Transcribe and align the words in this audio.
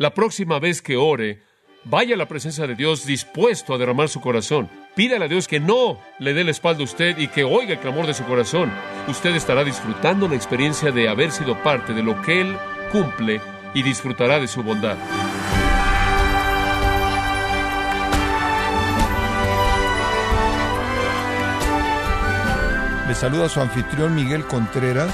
La 0.00 0.14
próxima 0.14 0.60
vez 0.60 0.80
que 0.80 0.96
ore, 0.96 1.42
vaya 1.82 2.14
a 2.14 2.18
la 2.18 2.28
presencia 2.28 2.68
de 2.68 2.76
Dios 2.76 3.04
dispuesto 3.04 3.74
a 3.74 3.78
derramar 3.78 4.08
su 4.08 4.20
corazón. 4.20 4.70
Pídale 4.94 5.24
a 5.24 5.28
Dios 5.28 5.48
que 5.48 5.58
no 5.58 5.98
le 6.20 6.34
dé 6.34 6.44
la 6.44 6.52
espalda 6.52 6.82
a 6.82 6.84
usted 6.84 7.18
y 7.18 7.26
que 7.26 7.42
oiga 7.42 7.72
el 7.72 7.80
clamor 7.80 8.06
de 8.06 8.14
su 8.14 8.22
corazón. 8.22 8.70
Usted 9.08 9.34
estará 9.34 9.64
disfrutando 9.64 10.28
la 10.28 10.36
experiencia 10.36 10.92
de 10.92 11.08
haber 11.08 11.32
sido 11.32 11.60
parte 11.64 11.94
de 11.94 12.04
lo 12.04 12.22
que 12.22 12.40
Él 12.42 12.56
cumple 12.92 13.40
y 13.74 13.82
disfrutará 13.82 14.38
de 14.38 14.46
su 14.46 14.62
bondad. 14.62 14.96
Le 23.08 23.14
saluda 23.16 23.48
su 23.48 23.60
anfitrión 23.60 24.14
Miguel 24.14 24.44
Contreras, 24.44 25.12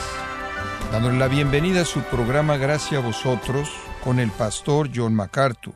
dándole 0.92 1.16
la 1.16 1.28
bienvenida 1.28 1.80
a 1.80 1.86
su 1.86 2.02
programa 2.02 2.58
Gracias 2.58 3.02
a 3.02 3.06
vosotros 3.06 3.70
con 4.04 4.20
el 4.20 4.30
pastor 4.30 4.90
John 4.94 5.14
MacArthur. 5.14 5.72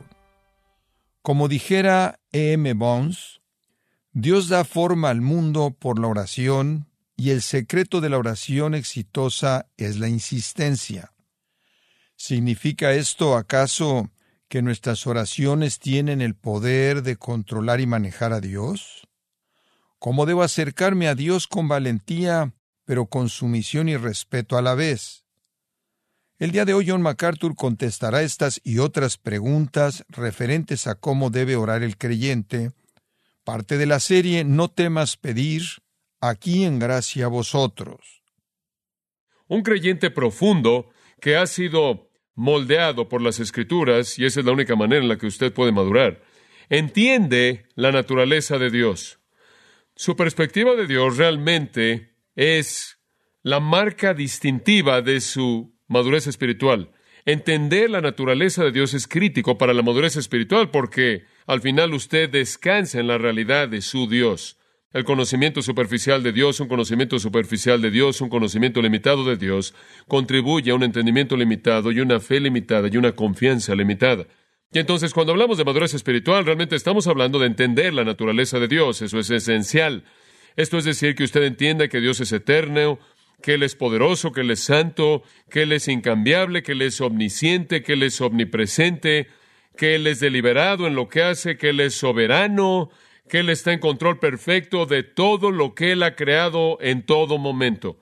Como 1.23 1.47
dijera 1.47 2.19
E. 2.31 2.53
M. 2.53 2.73
Bones, 2.73 3.41
Dios 4.13 4.49
da 4.49 4.65
forma 4.65 5.09
al 5.09 5.21
mundo 5.21 5.71
por 5.71 5.97
la 5.97 6.07
oración 6.07 6.87
y 7.17 7.31
el 7.31 7.41
secreto 7.41 8.01
de 8.01 8.09
la 8.09 8.19
oración 8.19 8.75
exitosa 8.75 9.67
es 9.77 9.97
la 9.97 10.09
insistencia. 10.09 11.11
¿Significa 12.15 12.93
esto 12.93 13.35
acaso 13.35 14.11
que 14.47 14.61
nuestras 14.61 15.07
oraciones 15.07 15.79
tienen 15.79 16.21
el 16.21 16.35
poder 16.35 17.01
de 17.01 17.15
controlar 17.15 17.81
y 17.81 17.87
manejar 17.87 18.31
a 18.31 18.41
Dios? 18.41 19.07
¿Cómo 19.97 20.27
debo 20.27 20.43
acercarme 20.43 21.07
a 21.07 21.15
Dios 21.15 21.47
con 21.47 21.67
valentía, 21.67 22.53
pero 22.85 23.07
con 23.07 23.27
sumisión 23.27 23.89
y 23.89 23.97
respeto 23.97 24.55
a 24.55 24.61
la 24.61 24.75
vez? 24.75 25.25
El 26.39 26.51
día 26.51 26.63
de 26.63 26.73
hoy 26.73 26.85
John 26.87 27.01
MacArthur 27.01 27.53
contestará 27.53 28.21
estas 28.21 28.61
y 28.63 28.77
otras 28.77 29.17
preguntas 29.17 30.05
referentes 30.07 30.87
a 30.87 30.95
cómo 30.95 31.31
debe 31.31 31.57
orar 31.57 31.83
el 31.83 31.97
creyente, 31.97 32.71
parte 33.43 33.77
de 33.77 33.85
la 33.85 33.99
serie 33.99 34.45
No 34.45 34.69
temas 34.69 35.17
pedir, 35.17 35.63
aquí 36.21 36.63
en 36.63 36.79
gracia 36.79 37.25
a 37.25 37.27
vosotros. 37.27 38.23
Un 39.47 39.63
creyente 39.63 40.11
profundo 40.11 40.89
que 41.19 41.35
ha 41.35 41.45
sido 41.45 42.09
moldeado 42.35 43.09
por 43.09 43.21
las 43.21 43.41
escrituras, 43.41 44.17
y 44.17 44.23
esa 44.23 44.39
es 44.39 44.45
la 44.45 44.53
única 44.53 44.77
manera 44.77 45.01
en 45.01 45.09
la 45.09 45.17
que 45.17 45.27
usted 45.27 45.51
puede 45.51 45.73
madurar, 45.73 46.23
entiende 46.69 47.65
la 47.75 47.91
naturaleza 47.91 48.57
de 48.57 48.69
Dios. 48.69 49.19
Su 49.93 50.15
perspectiva 50.15 50.75
de 50.75 50.87
Dios 50.87 51.17
realmente 51.17 52.15
es 52.37 52.97
la 53.43 53.59
marca 53.59 54.13
distintiva 54.13 55.01
de 55.01 55.19
su 55.19 55.77
madurez 55.89 56.27
espiritual. 56.27 56.91
Entender 57.25 57.89
la 57.89 57.99
naturaleza 57.99 58.63
de 58.63 58.71
Dios 58.71 58.93
es 58.93 59.07
crítico 59.07 59.57
para 59.57 59.73
la 59.73 59.83
madurez 59.83 60.15
espiritual 60.15 60.71
porque 60.71 61.25
al 61.45 61.59
final 61.59 61.93
usted 61.93 62.29
descansa 62.29 62.99
en 62.99 63.07
la 63.07 63.17
realidad 63.17 63.67
de 63.67 63.81
su 63.81 64.07
Dios. 64.07 64.57
El 64.91 65.03
conocimiento 65.03 65.61
superficial 65.61 66.23
de 66.23 66.31
Dios, 66.31 66.59
un 66.59 66.67
conocimiento 66.67 67.19
superficial 67.19 67.81
de 67.81 67.91
Dios, 67.91 68.21
un 68.21 68.29
conocimiento 68.29 68.81
limitado 68.81 69.23
de 69.23 69.35
Dios, 69.35 69.75
contribuye 70.07 70.71
a 70.71 70.75
un 70.75 70.83
entendimiento 70.83 71.35
limitado 71.35 71.91
y 71.91 71.99
una 71.99 72.19
fe 72.19 72.39
limitada 72.39 72.87
y 72.91 72.97
una 72.97 73.11
confianza 73.11 73.75
limitada. 73.75 74.25
Y 74.71 74.79
entonces 74.79 75.13
cuando 75.13 75.33
hablamos 75.33 75.57
de 75.57 75.65
madurez 75.65 75.93
espiritual, 75.93 76.45
realmente 76.45 76.75
estamos 76.75 77.05
hablando 77.07 77.37
de 77.37 77.47
entender 77.47 77.93
la 77.93 78.03
naturaleza 78.03 78.59
de 78.59 78.67
Dios. 78.67 79.01
Eso 79.01 79.19
es 79.19 79.29
esencial. 79.29 80.05
Esto 80.55 80.77
es 80.77 80.85
decir, 80.85 81.15
que 81.15 81.23
usted 81.23 81.43
entienda 81.43 81.87
que 81.87 81.99
Dios 81.99 82.19
es 82.19 82.31
eterno, 82.31 82.99
que 83.41 83.53
Él 83.55 83.63
es 83.63 83.75
poderoso, 83.75 84.31
que 84.31 84.41
Él 84.41 84.51
es 84.51 84.61
santo, 84.61 85.23
que 85.49 85.63
Él 85.63 85.71
es 85.71 85.87
incambiable, 85.87 86.63
que 86.63 86.73
Él 86.73 86.81
es 86.81 86.99
omnisciente, 87.01 87.83
que 87.83 87.93
Él 87.93 88.03
es 88.03 88.19
omnipresente, 88.21 89.27
que 89.77 89.95
Él 89.95 90.07
es 90.07 90.19
deliberado 90.19 90.87
en 90.87 90.95
lo 90.95 91.07
que 91.07 91.23
hace, 91.23 91.57
que 91.57 91.69
Él 91.69 91.79
es 91.79 91.95
soberano, 91.95 92.89
que 93.27 93.39
Él 93.39 93.49
está 93.49 93.71
en 93.73 93.79
control 93.79 94.19
perfecto 94.19 94.85
de 94.85 95.03
todo 95.03 95.51
lo 95.51 95.75
que 95.75 95.93
Él 95.93 96.03
ha 96.03 96.15
creado 96.15 96.77
en 96.81 97.05
todo 97.05 97.37
momento. 97.37 97.97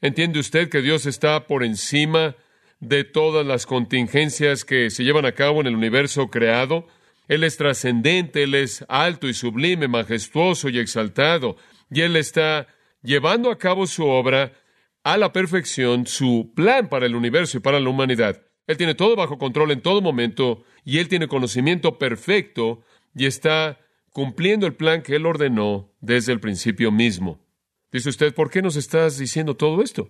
¿Entiende 0.00 0.40
usted 0.40 0.68
que 0.68 0.82
Dios 0.82 1.06
está 1.06 1.46
por 1.46 1.64
encima 1.64 2.36
de 2.82 3.04
todas 3.04 3.46
las 3.46 3.64
contingencias 3.64 4.64
que 4.64 4.90
se 4.90 5.04
llevan 5.04 5.24
a 5.24 5.32
cabo 5.32 5.60
en 5.60 5.68
el 5.68 5.76
universo 5.76 6.28
creado. 6.30 6.88
Él 7.28 7.44
es 7.44 7.56
trascendente, 7.56 8.42
Él 8.42 8.56
es 8.56 8.84
alto 8.88 9.28
y 9.28 9.34
sublime, 9.34 9.86
majestuoso 9.86 10.68
y 10.68 10.80
exaltado, 10.80 11.56
y 11.92 12.00
Él 12.00 12.16
está 12.16 12.66
llevando 13.04 13.52
a 13.52 13.58
cabo 13.58 13.86
su 13.86 14.04
obra 14.04 14.52
a 15.04 15.16
la 15.16 15.32
perfección, 15.32 16.06
su 16.06 16.52
plan 16.54 16.88
para 16.88 17.06
el 17.06 17.16
universo 17.16 17.58
y 17.58 17.60
para 17.60 17.80
la 17.80 17.88
humanidad. 17.88 18.42
Él 18.66 18.76
tiene 18.76 18.94
todo 18.94 19.16
bajo 19.16 19.38
control 19.38 19.72
en 19.72 19.80
todo 19.80 20.00
momento, 20.00 20.64
y 20.84 20.98
Él 20.98 21.08
tiene 21.08 21.28
conocimiento 21.28 21.98
perfecto, 21.98 22.82
y 23.14 23.26
está 23.26 23.80
cumpliendo 24.12 24.66
el 24.66 24.74
plan 24.74 25.02
que 25.02 25.16
Él 25.16 25.26
ordenó 25.26 25.90
desde 26.00 26.32
el 26.32 26.40
principio 26.40 26.92
mismo. 26.92 27.40
Dice 27.90 28.08
usted, 28.08 28.34
¿por 28.34 28.50
qué 28.50 28.62
nos 28.62 28.76
estás 28.76 29.18
diciendo 29.18 29.56
todo 29.56 29.82
esto? 29.82 30.08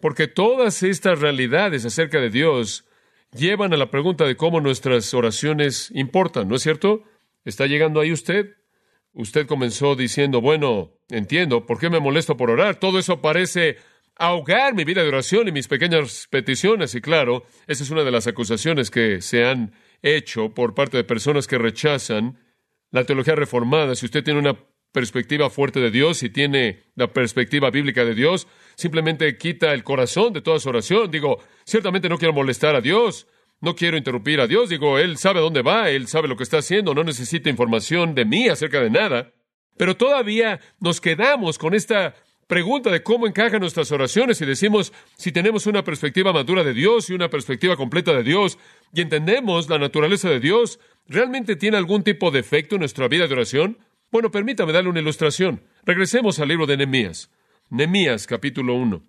Porque 0.00 0.28
todas 0.28 0.82
estas 0.82 1.20
realidades 1.20 1.84
acerca 1.84 2.20
de 2.20 2.30
Dios 2.30 2.84
llevan 3.32 3.72
a 3.72 3.76
la 3.76 3.90
pregunta 3.90 4.24
de 4.24 4.36
cómo 4.36 4.60
nuestras 4.60 5.12
oraciones 5.14 5.90
importan, 5.94 6.48
¿no 6.48 6.56
es 6.56 6.62
cierto? 6.62 7.02
¿Está 7.44 7.66
llegando 7.66 8.00
ahí 8.00 8.12
usted? 8.12 8.54
Usted 9.12 9.46
comenzó 9.46 9.96
diciendo, 9.96 10.40
bueno, 10.40 10.92
entiendo, 11.08 11.66
¿por 11.66 11.78
qué 11.78 11.88
me 11.88 12.00
molesto 12.00 12.36
por 12.36 12.50
orar? 12.50 12.76
Todo 12.76 12.98
eso 12.98 13.20
parece 13.20 13.78
ahogar 14.16 14.74
mi 14.74 14.84
vida 14.84 15.02
de 15.02 15.08
oración 15.08 15.48
y 15.48 15.52
mis 15.52 15.68
pequeñas 15.68 16.28
peticiones. 16.30 16.94
Y 16.94 17.00
claro, 17.00 17.44
esa 17.66 17.82
es 17.82 17.90
una 17.90 18.04
de 18.04 18.10
las 18.10 18.26
acusaciones 18.26 18.90
que 18.90 19.20
se 19.20 19.44
han 19.44 19.72
hecho 20.02 20.54
por 20.54 20.74
parte 20.74 20.96
de 20.96 21.04
personas 21.04 21.46
que 21.46 21.58
rechazan 21.58 22.38
la 22.90 23.04
teología 23.04 23.34
reformada. 23.34 23.94
Si 23.94 24.06
usted 24.06 24.22
tiene 24.22 24.40
una 24.40 24.56
perspectiva 24.92 25.50
fuerte 25.50 25.80
de 25.80 25.90
Dios 25.90 26.22
y 26.22 26.30
tiene 26.30 26.84
la 26.94 27.12
perspectiva 27.12 27.70
bíblica 27.70 28.04
de 28.04 28.14
Dios, 28.14 28.46
simplemente 28.76 29.36
quita 29.36 29.72
el 29.72 29.82
corazón 29.82 30.32
de 30.32 30.40
toda 30.40 30.60
su 30.60 30.68
oración. 30.68 31.10
Digo, 31.10 31.42
ciertamente 31.64 32.08
no 32.08 32.16
quiero 32.16 32.32
molestar 32.32 32.76
a 32.76 32.80
Dios, 32.80 33.26
no 33.60 33.74
quiero 33.74 33.96
interrumpir 33.96 34.40
a 34.40 34.46
Dios. 34.46 34.68
Digo, 34.68 34.98
Él 34.98 35.16
sabe 35.16 35.40
dónde 35.40 35.62
va, 35.62 35.90
Él 35.90 36.06
sabe 36.06 36.28
lo 36.28 36.36
que 36.36 36.44
está 36.44 36.58
haciendo, 36.58 36.94
no 36.94 37.02
necesita 37.02 37.50
información 37.50 38.14
de 38.14 38.24
mí 38.24 38.48
acerca 38.48 38.80
de 38.80 38.90
nada. 38.90 39.32
Pero 39.76 39.96
todavía 39.96 40.60
nos 40.78 41.00
quedamos 41.00 41.58
con 41.58 41.74
esta 41.74 42.14
pregunta 42.46 42.90
de 42.90 43.02
cómo 43.02 43.26
encajan 43.26 43.60
nuestras 43.60 43.90
oraciones 43.92 44.40
y 44.40 44.46
decimos 44.46 44.92
si 45.16 45.32
tenemos 45.32 45.66
una 45.66 45.84
perspectiva 45.84 46.32
madura 46.32 46.64
de 46.64 46.74
Dios 46.74 47.10
y 47.10 47.14
una 47.14 47.30
perspectiva 47.30 47.76
completa 47.76 48.12
de 48.12 48.22
Dios 48.22 48.58
y 48.92 49.00
entendemos 49.00 49.68
la 49.68 49.78
naturaleza 49.78 50.28
de 50.28 50.40
Dios, 50.40 50.78
¿realmente 51.08 51.56
tiene 51.56 51.76
algún 51.76 52.02
tipo 52.02 52.30
de 52.30 52.40
efecto 52.40 52.76
en 52.76 52.80
nuestra 52.80 53.08
vida 53.08 53.26
de 53.26 53.34
oración? 53.34 53.78
Bueno, 54.10 54.30
permítame 54.30 54.72
darle 54.72 54.90
una 54.90 55.00
ilustración. 55.00 55.62
Regresemos 55.84 56.38
al 56.38 56.48
libro 56.48 56.66
de 56.66 56.76
Nehemías. 56.76 57.30
Nehemías, 57.70 58.26
capítulo 58.26 58.74
1. 58.74 59.02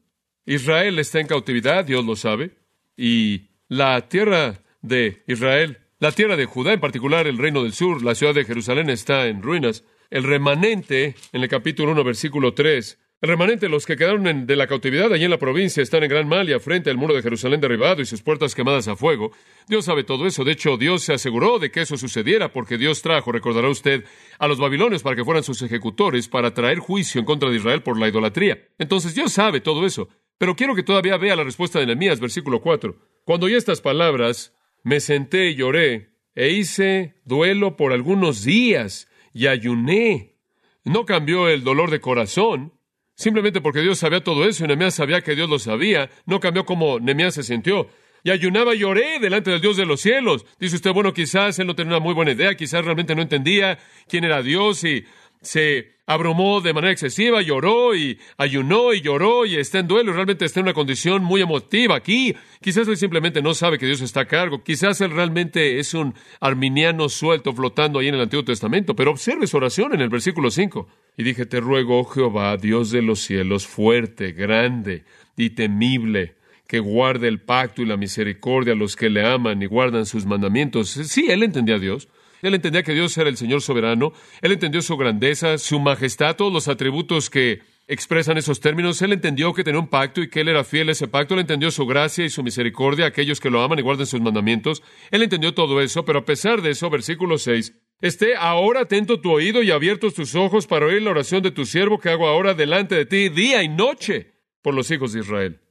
Israel 0.48 1.00
está 1.00 1.20
en 1.20 1.28
cautividad, 1.28 1.86
Dios 1.86 2.06
lo 2.06 2.16
sabe, 2.16 2.52
y 2.98 3.50
la 3.68 4.08
tierra 4.08 4.62
de 4.82 5.24
Israel, 5.28 5.80
la 6.00 6.12
tierra 6.12 6.36
de 6.36 6.46
Judá, 6.46 6.74
en 6.74 6.80
particular 6.80 7.28
el 7.28 7.38
reino 7.38 7.64
del 7.64 7.74
sur, 7.74 8.04
la 8.04 8.16
ciudad 8.16 8.34
de 8.34 8.46
Jerusalén 8.46 8.90
está 8.90 9.28
en 9.28 9.42
ruinas. 9.42 9.84
El 10.10 10.24
remanente, 10.24 11.16
en 11.34 11.42
el 11.42 11.50
capítulo 11.50 11.92
1, 11.92 12.04
versículo 12.04 12.54
3, 12.54 13.00
el 13.22 13.30
remanente, 13.30 13.70
los 13.70 13.86
que 13.86 13.96
quedaron 13.96 14.46
de 14.46 14.56
la 14.56 14.68
cautividad 14.68 15.12
allí 15.12 15.24
en 15.24 15.32
la 15.32 15.40
provincia, 15.40 15.82
están 15.82 16.04
en 16.04 16.10
gran 16.10 16.28
mal 16.28 16.50
y 16.50 16.60
frente 16.60 16.90
al 16.90 16.98
muro 16.98 17.16
de 17.16 17.22
Jerusalén 17.22 17.62
derribado 17.62 18.02
y 18.02 18.06
sus 18.06 18.22
puertas 18.22 18.54
quemadas 18.54 18.88
a 18.88 18.96
fuego. 18.96 19.32
Dios 19.68 19.86
sabe 19.86 20.04
todo 20.04 20.28
eso. 20.28 20.44
De 20.44 20.52
hecho, 20.52 20.78
Dios 20.78 21.04
se 21.04 21.14
aseguró 21.14 21.58
de 21.58 21.72
que 21.72 21.82
eso 21.82 21.98
sucediera 21.98 22.52
porque 22.52 22.78
Dios 22.78 23.02
trajo, 23.02 23.32
recordará 23.32 23.70
usted, 23.70 24.04
a 24.38 24.48
los 24.48 24.60
babilonios 24.60 25.02
para 25.02 25.16
que 25.16 25.24
fueran 25.24 25.44
sus 25.44 25.62
ejecutores 25.62 26.28
para 26.28 26.54
traer 26.54 26.80
juicio 26.80 27.20
en 27.20 27.26
contra 27.26 27.50
de 27.50 27.56
Israel 27.56 27.82
por 27.82 27.98
la 27.98 28.10
idolatría. 28.10 28.60
Entonces, 28.78 29.16
Dios 29.16 29.32
sabe 29.32 29.62
todo 29.62 29.86
eso. 29.86 30.10
Pero 30.38 30.56
quiero 30.56 30.76
que 30.76 30.84
todavía 30.84 31.18
vea 31.18 31.36
la 31.36 31.46
respuesta 31.46 31.80
de 31.80 31.86
Nehemías, 31.86 32.20
versículo 32.20 32.62
4. 32.62 32.96
Cuando 33.24 33.46
oí 33.46 33.56
estas 33.56 33.80
palabras, 33.80 34.54
me 34.84 35.00
senté 35.00 35.50
y 35.50 35.56
lloré 35.56 36.12
e 36.36 36.50
hice 36.50 37.16
duelo 37.24 37.78
por 37.78 37.94
algunos 37.94 38.44
días 38.44 39.10
y 39.34 39.48
ayuné. 39.48 40.36
No 40.84 41.06
cambió 41.06 41.48
el 41.48 41.64
dolor 41.64 41.90
de 41.90 42.02
corazón, 42.02 42.74
Simplemente 43.16 43.62
porque 43.62 43.82
Dios 43.82 43.98
sabía 43.98 44.24
todo 44.24 44.46
eso 44.48 44.64
y 44.64 44.68
Nehemías 44.68 44.96
sabía 44.96 45.22
que 45.22 45.36
Dios 45.36 45.50
lo 45.50 45.58
sabía, 45.58 46.10
no 46.26 46.40
cambió 46.40 46.66
como 46.66 47.00
Nehemías 47.00 47.34
se 47.34 47.44
sintió. 47.44 47.90
Y 48.24 48.32
ayunaba 48.32 48.76
y 48.76 48.80
lloré 48.80 49.20
delante 49.20 49.52
del 49.52 49.62
Dios 49.62 49.78
de 49.78 49.86
los 49.86 50.02
cielos. 50.02 50.46
Dice 50.60 50.76
usted, 50.76 50.92
bueno, 50.92 51.14
quizás 51.14 51.60
él 51.60 51.68
no 51.68 51.76
tenía 51.76 51.96
una 51.96 52.04
muy 52.04 52.14
buena 52.14 52.32
idea, 52.32 52.56
quizás 52.56 52.84
realmente 52.84 53.16
no 53.16 53.22
entendía 53.22 53.80
quién 54.08 54.24
era 54.24 54.42
Dios 54.42 54.84
y 54.84 55.06
se 55.42 55.95
abrumó 56.08 56.62
de 56.62 56.74
manera 56.74 56.92
excesiva, 56.92 57.42
lloró 57.42 57.96
y 57.96 58.20
ayunó 58.38 58.94
y 58.94 59.02
lloró 59.02 59.46
y 59.46 59.56
está 59.56 59.80
en 59.80 59.88
duelo, 59.88 60.14
realmente 60.14 60.46
está 60.46 60.60
en 60.60 60.66
una 60.66 60.74
condición 60.74 61.24
muy 61.24 61.42
emotiva 61.42 61.96
aquí. 61.96 62.36
Quizás 62.62 62.88
él 62.88 62.98
simplemente 62.98 63.42
no 63.42 63.54
sabe 63.54 63.80
que 63.80 63.86
Dios 63.86 64.02
está 64.02 64.22
a 64.22 64.28
cargo, 64.28 64.64
quizás 64.64 65.02
él 65.02 65.12
realmente 65.12 65.80
es 65.80 65.94
un 65.94 66.14
arminiano 66.40 67.10
suelto 67.10 67.54
flotando 67.54 68.00
ahí 68.00 68.08
en 68.08 68.16
el 68.16 68.22
Antiguo 68.22 68.46
Testamento, 68.46 68.96
pero 68.96 69.12
observe 69.12 69.48
su 69.48 69.58
oración 69.58 69.94
en 69.94 70.02
el 70.02 70.10
versículo 70.10 70.52
5. 70.52 70.88
Y 71.18 71.24
dije, 71.24 71.46
te 71.46 71.60
ruego, 71.60 72.00
oh 72.00 72.06
Jehová, 72.06 72.58
Dios 72.58 72.92
de 72.92 73.02
los 73.02 73.22
cielos, 73.22 73.66
fuerte, 73.66 74.34
grande 74.34 75.04
y 75.38 75.52
temible, 75.52 76.36
que 76.68 76.80
guarde 76.80 77.28
el 77.28 77.42
pacto 77.42 77.82
y 77.82 77.86
la 77.86 77.98
misericordia 77.98 78.74
a 78.74 78.76
los 78.76 78.96
que 78.96 79.10
le 79.10 79.26
aman 79.26 79.62
y 79.62 79.66
guardan 79.66 80.06
sus 80.06 80.26
mandamientos. 80.26 80.90
Sí, 80.90 81.28
él 81.30 81.44
entendía 81.44 81.76
a 81.76 81.80
Dios. 81.80 82.10
Él 82.48 82.56
entendía 82.56 82.84
que 82.84 82.94
Dios 82.94 83.18
era 83.18 83.30
el 83.30 83.38
Señor 83.38 83.62
soberano. 83.62 84.14
Él 84.42 84.52
entendió 84.52 84.82
su 84.82 84.98
grandeza, 84.98 85.58
su 85.58 85.80
majestad, 85.80 86.36
todos 86.36 86.52
los 86.52 86.68
atributos 86.68 87.30
que 87.30 87.62
expresan 87.88 88.38
esos 88.38 88.60
términos. 88.60 89.02
Él 89.02 89.14
entendió 89.14 89.54
que 89.54 89.64
tenía 89.64 89.80
un 89.80 89.88
pacto 89.88 90.22
y 90.22 90.30
que 90.30 90.42
Él 90.42 90.50
era 90.50 90.64
fiel 90.64 90.90
a 90.90 90.94
ese 90.94 91.08
pacto. 91.08 91.34
Él 91.34 91.42
entendió 91.42 91.72
su 91.72 91.86
gracia 91.86 92.26
y 92.26 92.30
su 92.30 92.44
misericordia 92.44 93.06
a 93.06 93.08
aquellos 93.10 93.40
que 93.40 93.50
lo 93.50 93.62
aman 93.62 93.80
y 93.80 93.84
guardan 93.84 94.08
sus 94.08 94.22
mandamientos. 94.22 94.84
Él 95.12 95.24
entendió 95.24 95.54
todo 95.54 95.82
eso, 95.82 96.06
pero 96.06 96.20
a 96.20 96.26
pesar 96.26 96.62
de 96.62 96.72
eso, 96.72 96.90
versículo 96.90 97.38
6, 97.38 97.74
esté 98.02 98.36
ahora 98.36 98.82
atento 98.82 99.22
tu 99.22 99.32
oído 99.32 99.64
y 99.64 99.72
abiertos 99.72 100.14
tus 100.14 100.36
ojos 100.36 100.68
para 100.68 100.88
oír 100.88 101.02
la 101.02 101.12
oración 101.12 101.44
de 101.44 101.52
tu 101.52 101.66
siervo 101.66 102.00
que 102.00 102.10
hago 102.10 102.28
ahora 102.28 102.54
delante 102.54 102.96
de 102.96 103.06
ti 103.06 103.30
día 103.30 103.64
y 103.64 103.70
noche 103.70 104.34
por 104.62 104.74
los 104.74 104.90
hijos 104.92 105.14
de 105.14 105.20
Israel. 105.20 105.62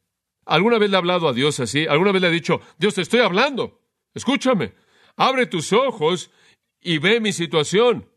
¿Alguna 0.46 0.78
vez 0.78 0.90
le 0.90 0.96
ha 0.96 0.98
hablado 0.98 1.28
a 1.28 1.32
Dios 1.32 1.58
así? 1.60 1.86
¿Alguna 1.86 2.12
vez 2.12 2.22
le 2.22 2.28
ha 2.28 2.30
dicho, 2.30 2.60
Dios, 2.78 2.94
te 2.94 3.02
estoy 3.02 3.20
hablando? 3.20 3.80
Escúchame, 4.14 4.74
abre 5.16 5.46
tus 5.46 5.72
ojos 5.72 6.30
y 6.84 6.98
ve 6.98 7.20
mi 7.20 7.32
situación. 7.32 8.08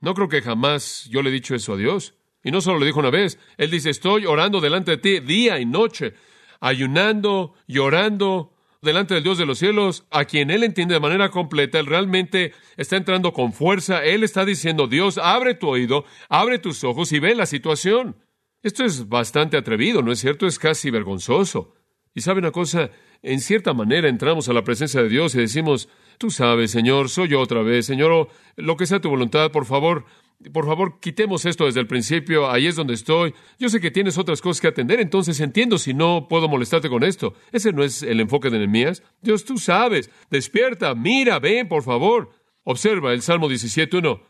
No 0.00 0.14
creo 0.14 0.28
que 0.28 0.42
jamás 0.42 1.08
yo 1.10 1.22
le 1.22 1.30
he 1.30 1.32
dicho 1.32 1.54
eso 1.54 1.74
a 1.74 1.76
Dios. 1.76 2.14
Y 2.42 2.50
no 2.50 2.60
solo 2.60 2.78
lo 2.78 2.86
dijo 2.86 3.00
una 3.00 3.10
vez, 3.10 3.38
Él 3.58 3.70
dice, 3.70 3.90
estoy 3.90 4.26
orando 4.26 4.60
delante 4.60 4.92
de 4.92 4.98
ti 4.98 5.20
día 5.20 5.60
y 5.60 5.66
noche, 5.66 6.14
ayunando, 6.60 7.54
llorando 7.66 8.52
delante 8.82 9.14
del 9.14 9.24
Dios 9.24 9.36
de 9.36 9.46
los 9.46 9.58
cielos, 9.58 10.06
a 10.10 10.24
quien 10.24 10.50
Él 10.50 10.62
entiende 10.62 10.94
de 10.94 11.00
manera 11.00 11.30
completa, 11.30 11.78
Él 11.78 11.86
realmente 11.86 12.52
está 12.76 12.96
entrando 12.96 13.32
con 13.32 13.52
fuerza, 13.52 14.04
Él 14.04 14.22
está 14.22 14.44
diciendo, 14.44 14.86
Dios, 14.86 15.18
abre 15.18 15.54
tu 15.54 15.68
oído, 15.68 16.04
abre 16.28 16.58
tus 16.58 16.84
ojos 16.84 17.12
y 17.12 17.18
ve 17.18 17.34
la 17.34 17.46
situación. 17.46 18.16
Esto 18.62 18.84
es 18.84 19.08
bastante 19.08 19.56
atrevido, 19.56 20.02
¿no 20.02 20.12
es 20.12 20.20
cierto? 20.20 20.46
Es 20.46 20.58
casi 20.58 20.90
vergonzoso. 20.90 21.74
Y 22.14 22.22
sabe 22.22 22.38
una 22.38 22.52
cosa, 22.52 22.90
en 23.22 23.40
cierta 23.40 23.74
manera 23.74 24.08
entramos 24.08 24.48
a 24.48 24.52
la 24.52 24.64
presencia 24.64 25.02
de 25.02 25.08
Dios 25.08 25.34
y 25.34 25.38
decimos, 25.38 25.88
tú 26.18 26.30
sabes, 26.30 26.70
Señor, 26.70 27.08
soy 27.08 27.28
yo 27.28 27.40
otra 27.40 27.62
vez, 27.62 27.86
Señor, 27.86 28.28
lo 28.56 28.76
que 28.76 28.86
sea 28.86 29.00
tu 29.00 29.10
voluntad, 29.10 29.50
por 29.50 29.66
favor, 29.66 30.04
por 30.52 30.66
favor, 30.66 31.00
quitemos 31.00 31.46
esto 31.46 31.64
desde 31.64 31.80
el 31.80 31.86
principio, 31.86 32.50
ahí 32.50 32.66
es 32.66 32.76
donde 32.76 32.94
estoy. 32.94 33.34
Yo 33.58 33.68
sé 33.68 33.80
que 33.80 33.90
tienes 33.90 34.18
otras 34.18 34.42
cosas 34.42 34.60
que 34.60 34.68
atender, 34.68 35.00
entonces 35.00 35.40
entiendo 35.40 35.78
si 35.78 35.94
no 35.94 36.28
puedo 36.28 36.48
molestarte 36.48 36.88
con 36.88 37.02
esto. 37.04 37.34
Ese 37.52 37.72
no 37.72 37.82
es 37.82 38.02
el 38.02 38.20
enfoque 38.20 38.50
de 38.50 38.58
Nehemías. 38.58 39.02
Dios, 39.22 39.44
tú 39.44 39.58
sabes, 39.58 40.10
despierta, 40.30 40.94
mira, 40.94 41.38
ven, 41.38 41.68
por 41.68 41.82
favor. 41.82 42.30
Observa 42.64 43.12
el 43.12 43.22
Salmo 43.22 43.48
17.1. 43.48 44.20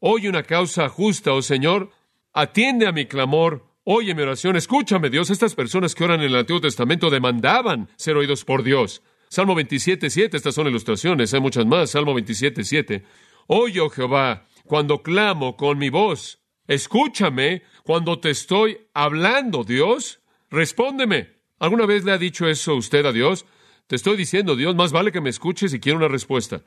Oye 0.00 0.28
una 0.28 0.42
causa 0.42 0.88
justa, 0.88 1.32
oh 1.32 1.42
Señor, 1.42 1.90
atiende 2.32 2.86
a 2.86 2.92
mi 2.92 3.06
clamor, 3.06 3.66
oye 3.84 4.14
mi 4.14 4.22
oración, 4.22 4.56
escúchame, 4.56 5.10
Dios. 5.10 5.30
Estas 5.30 5.54
personas 5.54 5.94
que 5.94 6.04
oran 6.04 6.20
en 6.20 6.26
el 6.26 6.36
Antiguo 6.36 6.60
Testamento 6.60 7.10
demandaban 7.10 7.88
ser 7.96 8.16
oídos 8.16 8.44
por 8.44 8.62
Dios. 8.62 9.02
Salmo 9.32 9.54
27.7, 9.54 10.34
estas 10.34 10.54
son 10.54 10.66
ilustraciones, 10.66 11.32
hay 11.32 11.40
muchas 11.40 11.64
más. 11.64 11.88
Salmo 11.88 12.12
27.7. 12.12 13.02
Oye, 13.46 13.80
oh 13.80 13.88
Jehová, 13.88 14.46
cuando 14.66 15.02
clamo 15.02 15.56
con 15.56 15.78
mi 15.78 15.88
voz. 15.88 16.42
Escúchame 16.66 17.62
cuando 17.82 18.20
te 18.20 18.28
estoy 18.28 18.88
hablando, 18.92 19.64
Dios. 19.64 20.20
Respóndeme. 20.50 21.30
¿Alguna 21.58 21.86
vez 21.86 22.04
le 22.04 22.12
ha 22.12 22.18
dicho 22.18 22.46
eso 22.46 22.74
usted 22.74 23.06
a 23.06 23.12
Dios? 23.12 23.46
Te 23.86 23.96
estoy 23.96 24.18
diciendo, 24.18 24.54
Dios, 24.54 24.74
más 24.74 24.92
vale 24.92 25.12
que 25.12 25.22
me 25.22 25.30
escuches 25.30 25.72
y 25.72 25.80
quiero 25.80 25.96
una 25.96 26.08
respuesta. 26.08 26.62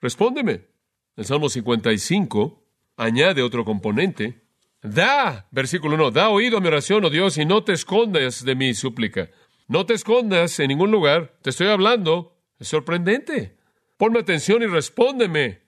Respóndeme. 0.00 0.68
El 1.16 1.24
Salmo 1.24 1.48
55 1.48 2.62
añade 2.96 3.42
otro 3.42 3.64
componente. 3.64 4.44
Da, 4.80 5.48
versículo 5.50 5.96
1, 5.96 6.12
da 6.12 6.28
oído 6.28 6.58
a 6.58 6.60
mi 6.60 6.68
oración, 6.68 7.04
oh 7.04 7.10
Dios, 7.10 7.38
y 7.38 7.44
no 7.44 7.64
te 7.64 7.72
escondas 7.72 8.44
de 8.44 8.54
mi 8.54 8.72
súplica. 8.74 9.30
No 9.68 9.84
te 9.84 9.92
escondas 9.92 10.58
en 10.60 10.68
ningún 10.68 10.90
lugar. 10.90 11.34
Te 11.42 11.50
estoy 11.50 11.68
hablando. 11.68 12.34
Es 12.58 12.68
sorprendente. 12.68 13.58
Ponme 13.98 14.20
atención 14.20 14.62
y 14.62 14.66
respóndeme. 14.66 15.60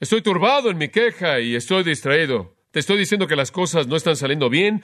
Estoy 0.00 0.22
turbado 0.22 0.70
en 0.70 0.78
mi 0.78 0.88
queja 0.88 1.38
y 1.40 1.54
estoy 1.54 1.84
distraído. 1.84 2.56
Te 2.70 2.80
estoy 2.80 2.96
diciendo 2.96 3.26
que 3.26 3.36
las 3.36 3.52
cosas 3.52 3.86
no 3.86 3.96
están 3.96 4.16
saliendo 4.16 4.48
bien 4.48 4.82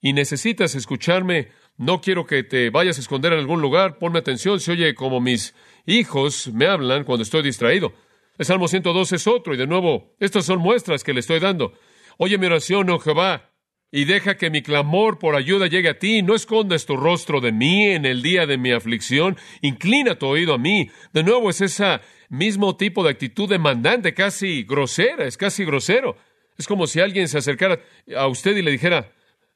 y 0.00 0.12
necesitas 0.12 0.74
escucharme. 0.74 1.48
No 1.76 2.00
quiero 2.00 2.26
que 2.26 2.42
te 2.42 2.70
vayas 2.70 2.98
a 2.98 3.02
esconder 3.02 3.32
en 3.32 3.38
algún 3.38 3.62
lugar. 3.62 3.98
Ponme 3.98 4.18
atención. 4.18 4.58
Se 4.58 4.72
oye 4.72 4.96
como 4.96 5.20
mis 5.20 5.54
hijos 5.86 6.48
me 6.48 6.66
hablan 6.66 7.04
cuando 7.04 7.22
estoy 7.22 7.42
distraído. 7.42 7.92
El 8.36 8.46
Salmo 8.46 8.66
102 8.66 9.12
es 9.12 9.26
otro 9.28 9.54
y 9.54 9.56
de 9.56 9.66
nuevo, 9.66 10.14
estas 10.20 10.44
son 10.44 10.60
muestras 10.60 11.02
que 11.02 11.12
le 11.12 11.20
estoy 11.20 11.40
dando. 11.40 11.72
Oye 12.18 12.38
mi 12.38 12.46
oración, 12.46 12.88
oh 12.90 12.98
Jehová, 13.00 13.47
y 13.90 14.04
deja 14.04 14.36
que 14.36 14.50
mi 14.50 14.62
clamor 14.62 15.18
por 15.18 15.34
ayuda 15.34 15.66
llegue 15.66 15.88
a 15.88 15.98
ti. 15.98 16.22
No 16.22 16.34
escondas 16.34 16.86
tu 16.86 16.96
rostro 16.96 17.40
de 17.40 17.52
mí 17.52 17.86
en 17.86 18.04
el 18.04 18.22
día 18.22 18.46
de 18.46 18.58
mi 18.58 18.72
aflicción. 18.72 19.36
Inclina 19.62 20.18
tu 20.18 20.26
oído 20.26 20.54
a 20.54 20.58
mí. 20.58 20.90
De 21.12 21.22
nuevo 21.22 21.50
es 21.50 21.60
esa 21.60 22.02
mismo 22.28 22.76
tipo 22.76 23.02
de 23.02 23.10
actitud 23.10 23.48
demandante, 23.48 24.12
casi 24.12 24.62
grosera, 24.64 25.24
es 25.24 25.36
casi 25.36 25.64
grosero. 25.64 26.16
Es 26.58 26.66
como 26.66 26.86
si 26.86 27.00
alguien 27.00 27.28
se 27.28 27.38
acercara 27.38 27.80
a 28.16 28.26
usted 28.26 28.56
y 28.56 28.62
le 28.62 28.70
dijera, 28.70 29.12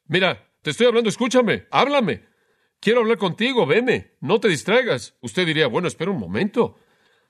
mira, 0.06 0.48
te 0.62 0.70
estoy 0.70 0.86
hablando, 0.86 1.10
escúchame, 1.10 1.66
háblame. 1.70 2.22
Quiero 2.80 3.00
hablar 3.00 3.18
contigo, 3.18 3.66
veme, 3.66 4.12
no 4.20 4.40
te 4.40 4.48
distraigas. 4.48 5.16
Usted 5.20 5.46
diría, 5.46 5.66
bueno, 5.66 5.88
espera 5.88 6.10
un 6.10 6.18
momento. 6.18 6.78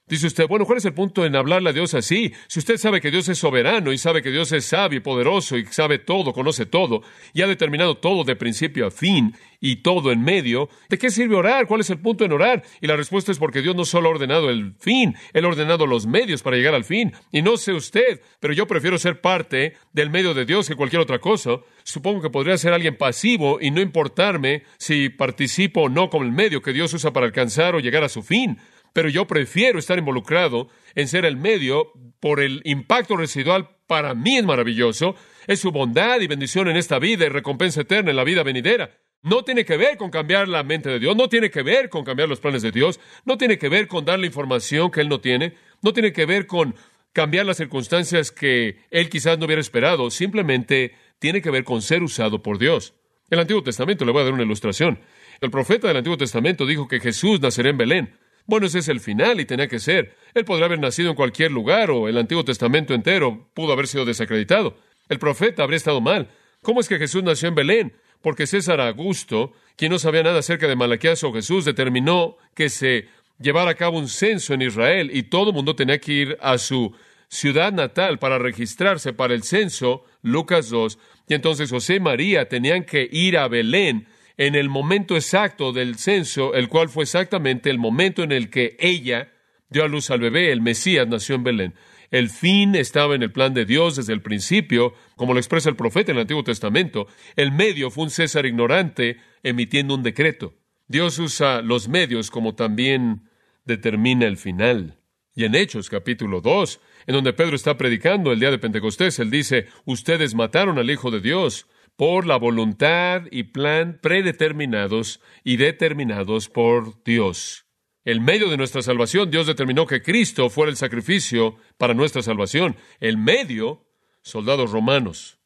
Dice 0.08 0.26
usted, 0.26 0.48
bueno, 0.48 0.66
¿cuál 0.66 0.78
es 0.78 0.84
el 0.84 0.94
punto 0.94 1.24
en 1.24 1.36
hablarle 1.36 1.70
a 1.70 1.72
Dios 1.72 1.94
así? 1.94 2.32
Si 2.48 2.58
usted 2.58 2.76
sabe 2.76 3.00
que 3.00 3.12
Dios 3.12 3.28
es 3.28 3.38
soberano 3.38 3.92
y 3.92 3.98
sabe 3.98 4.20
que 4.20 4.32
Dios 4.32 4.50
es 4.50 4.64
sabio 4.64 4.98
y 4.98 5.00
poderoso 5.00 5.56
y 5.56 5.64
sabe 5.66 6.00
todo, 6.00 6.32
conoce 6.32 6.66
todo 6.66 7.02
y 7.32 7.40
ha 7.42 7.46
determinado 7.46 7.96
todo 7.96 8.24
de 8.24 8.34
principio 8.34 8.88
a 8.88 8.90
fin 8.90 9.34
y 9.60 9.76
todo 9.76 10.10
en 10.10 10.20
medio, 10.20 10.68
¿de 10.88 10.98
qué 10.98 11.08
sirve 11.08 11.36
orar? 11.36 11.68
¿Cuál 11.68 11.82
es 11.82 11.90
el 11.90 12.00
punto 12.00 12.24
en 12.24 12.32
orar? 12.32 12.64
Y 12.80 12.88
la 12.88 12.96
respuesta 12.96 13.30
es 13.30 13.38
porque 13.38 13.62
Dios 13.62 13.76
no 13.76 13.84
solo 13.84 14.08
ha 14.08 14.12
ordenado 14.12 14.50
el 14.50 14.74
fin, 14.74 15.14
Él 15.32 15.44
ha 15.44 15.48
ordenado 15.48 15.86
los 15.86 16.04
medios 16.04 16.42
para 16.42 16.56
llegar 16.56 16.74
al 16.74 16.84
fin. 16.84 17.12
Y 17.30 17.40
no 17.42 17.56
sé 17.56 17.72
usted, 17.72 18.20
pero 18.40 18.52
yo 18.52 18.66
prefiero 18.66 18.98
ser 18.98 19.20
parte 19.20 19.76
del 19.92 20.10
medio 20.10 20.34
de 20.34 20.44
Dios 20.44 20.66
que 20.66 20.74
cualquier 20.74 21.00
otra 21.00 21.20
cosa. 21.20 21.58
Supongo 21.84 22.20
que 22.20 22.30
podría 22.30 22.56
ser 22.56 22.72
alguien 22.72 22.96
pasivo 22.96 23.60
y 23.60 23.70
no 23.70 23.80
importarme 23.80 24.64
si 24.78 25.10
participo 25.10 25.82
o 25.82 25.88
no 25.88 26.10
con 26.10 26.24
el 26.24 26.32
medio 26.32 26.60
que 26.60 26.72
Dios 26.72 26.92
usa 26.92 27.12
para 27.12 27.26
alcanzar 27.26 27.76
o 27.76 27.80
llegar 27.80 28.02
a 28.02 28.08
su 28.08 28.22
fin 28.24 28.58
pero 28.92 29.08
yo 29.08 29.26
prefiero 29.26 29.78
estar 29.78 29.98
involucrado 29.98 30.68
en 30.94 31.08
ser 31.08 31.24
el 31.24 31.36
medio 31.36 31.92
por 32.20 32.40
el 32.40 32.60
impacto 32.64 33.16
residual 33.16 33.68
para 33.86 34.14
mí 34.14 34.38
es 34.38 34.44
maravilloso, 34.44 35.14
es 35.46 35.60
su 35.60 35.70
bondad 35.70 36.20
y 36.20 36.26
bendición 36.26 36.68
en 36.68 36.76
esta 36.76 36.98
vida 36.98 37.26
y 37.26 37.28
recompensa 37.28 37.82
eterna 37.82 38.10
en 38.10 38.16
la 38.16 38.24
vida 38.24 38.42
venidera. 38.42 38.98
No 39.22 39.44
tiene 39.44 39.64
que 39.64 39.76
ver 39.76 39.96
con 39.96 40.10
cambiar 40.10 40.48
la 40.48 40.64
mente 40.64 40.88
de 40.88 40.98
Dios, 40.98 41.14
no 41.14 41.28
tiene 41.28 41.50
que 41.50 41.62
ver 41.62 41.88
con 41.88 42.04
cambiar 42.04 42.28
los 42.28 42.40
planes 42.40 42.62
de 42.62 42.72
Dios, 42.72 42.98
no 43.24 43.38
tiene 43.38 43.58
que 43.58 43.68
ver 43.68 43.86
con 43.86 44.04
darle 44.04 44.26
información 44.26 44.90
que 44.90 45.00
Él 45.00 45.08
no 45.08 45.20
tiene, 45.20 45.54
no 45.82 45.92
tiene 45.92 46.12
que 46.12 46.26
ver 46.26 46.46
con 46.46 46.74
cambiar 47.12 47.46
las 47.46 47.58
circunstancias 47.58 48.30
que 48.30 48.78
Él 48.90 49.08
quizás 49.08 49.38
no 49.38 49.46
hubiera 49.46 49.60
esperado, 49.60 50.10
simplemente 50.10 50.94
tiene 51.18 51.40
que 51.40 51.50
ver 51.50 51.62
con 51.62 51.82
ser 51.82 52.02
usado 52.02 52.42
por 52.42 52.58
Dios. 52.58 52.94
El 53.30 53.38
Antiguo 53.38 53.62
Testamento, 53.62 54.04
le 54.04 54.12
voy 54.12 54.22
a 54.22 54.24
dar 54.24 54.32
una 54.32 54.42
ilustración. 54.42 55.00
El 55.40 55.50
profeta 55.50 55.88
del 55.88 55.96
Antiguo 55.98 56.18
Testamento 56.18 56.66
dijo 56.66 56.88
que 56.88 57.00
Jesús 57.00 57.40
nacería 57.40 57.70
en 57.70 57.78
Belén. 57.78 58.18
Bueno, 58.46 58.66
ese 58.66 58.80
es 58.80 58.88
el 58.88 59.00
final 59.00 59.40
y 59.40 59.44
tenía 59.44 59.68
que 59.68 59.78
ser. 59.78 60.16
Él 60.34 60.44
podría 60.44 60.66
haber 60.66 60.80
nacido 60.80 61.10
en 61.10 61.16
cualquier 61.16 61.50
lugar 61.52 61.90
o 61.90 62.08
el 62.08 62.18
Antiguo 62.18 62.44
Testamento 62.44 62.94
entero 62.94 63.48
pudo 63.54 63.72
haber 63.72 63.86
sido 63.86 64.04
desacreditado. 64.04 64.76
El 65.08 65.18
profeta 65.18 65.62
habría 65.62 65.76
estado 65.76 66.00
mal. 66.00 66.28
¿Cómo 66.62 66.80
es 66.80 66.88
que 66.88 66.98
Jesús 66.98 67.22
nació 67.22 67.48
en 67.48 67.54
Belén? 67.54 67.92
Porque 68.20 68.46
César 68.46 68.80
Augusto, 68.80 69.52
quien 69.76 69.90
no 69.92 69.98
sabía 69.98 70.22
nada 70.22 70.40
acerca 70.40 70.68
de 70.68 70.76
Malaquías 70.76 71.22
o 71.24 71.32
Jesús, 71.32 71.64
determinó 71.64 72.36
que 72.54 72.68
se 72.68 73.08
llevara 73.38 73.72
a 73.72 73.74
cabo 73.74 73.98
un 73.98 74.08
censo 74.08 74.54
en 74.54 74.62
Israel 74.62 75.10
y 75.12 75.24
todo 75.24 75.50
el 75.50 75.54
mundo 75.54 75.74
tenía 75.74 75.98
que 75.98 76.12
ir 76.12 76.38
a 76.40 76.58
su 76.58 76.94
ciudad 77.28 77.72
natal 77.72 78.18
para 78.18 78.38
registrarse 78.38 79.12
para 79.12 79.34
el 79.34 79.42
censo, 79.42 80.04
Lucas 80.22 80.68
2, 80.68 80.98
y 81.28 81.34
entonces 81.34 81.70
José 81.70 81.96
y 81.96 82.00
María 82.00 82.48
tenían 82.48 82.84
que 82.84 83.08
ir 83.10 83.38
a 83.38 83.48
Belén 83.48 84.06
en 84.36 84.54
el 84.54 84.68
momento 84.68 85.14
exacto 85.16 85.72
del 85.72 85.96
censo, 85.96 86.54
el 86.54 86.68
cual 86.68 86.88
fue 86.88 87.04
exactamente 87.04 87.70
el 87.70 87.78
momento 87.78 88.22
en 88.22 88.32
el 88.32 88.50
que 88.50 88.76
ella 88.80 89.32
dio 89.68 89.84
a 89.84 89.88
luz 89.88 90.10
al 90.10 90.20
bebé, 90.20 90.52
el 90.52 90.60
Mesías 90.60 91.08
nació 91.08 91.34
en 91.34 91.44
Belén. 91.44 91.74
El 92.10 92.28
fin 92.28 92.74
estaba 92.74 93.14
en 93.14 93.22
el 93.22 93.32
plan 93.32 93.54
de 93.54 93.64
Dios 93.64 93.96
desde 93.96 94.12
el 94.12 94.20
principio, 94.20 94.92
como 95.16 95.32
lo 95.32 95.40
expresa 95.40 95.70
el 95.70 95.76
profeta 95.76 96.12
en 96.12 96.18
el 96.18 96.22
Antiguo 96.22 96.44
Testamento. 96.44 97.06
El 97.36 97.52
medio 97.52 97.90
fue 97.90 98.04
un 98.04 98.10
César 98.10 98.44
ignorante 98.44 99.16
emitiendo 99.42 99.94
un 99.94 100.02
decreto. 100.02 100.54
Dios 100.88 101.18
usa 101.18 101.62
los 101.62 101.88
medios 101.88 102.30
como 102.30 102.54
también 102.54 103.30
determina 103.64 104.26
el 104.26 104.36
final. 104.36 104.98
Y 105.34 105.44
en 105.44 105.54
Hechos 105.54 105.88
capítulo 105.88 106.42
2, 106.42 106.80
en 107.06 107.14
donde 107.14 107.32
Pedro 107.32 107.56
está 107.56 107.78
predicando 107.78 108.30
el 108.30 108.40
día 108.40 108.50
de 108.50 108.58
Pentecostés, 108.58 109.18
él 109.18 109.30
dice, 109.30 109.68
ustedes 109.86 110.34
mataron 110.34 110.78
al 110.78 110.90
Hijo 110.90 111.10
de 111.10 111.20
Dios 111.20 111.66
por 112.02 112.26
la 112.26 112.36
voluntad 112.36 113.22
y 113.30 113.44
plan 113.44 114.00
predeterminados 114.02 115.20
y 115.44 115.56
determinados 115.56 116.48
por 116.48 117.00
Dios. 117.04 117.66
El 118.04 118.20
medio 118.20 118.50
de 118.50 118.56
nuestra 118.56 118.82
salvación, 118.82 119.30
Dios 119.30 119.46
determinó 119.46 119.86
que 119.86 120.02
Cristo 120.02 120.50
fuera 120.50 120.68
el 120.68 120.76
sacrificio 120.76 121.54
para 121.78 121.94
nuestra 121.94 122.20
salvación. 122.20 122.74
El 122.98 123.18
medio, 123.18 123.86
soldados 124.20 124.72
romanos 124.72 125.38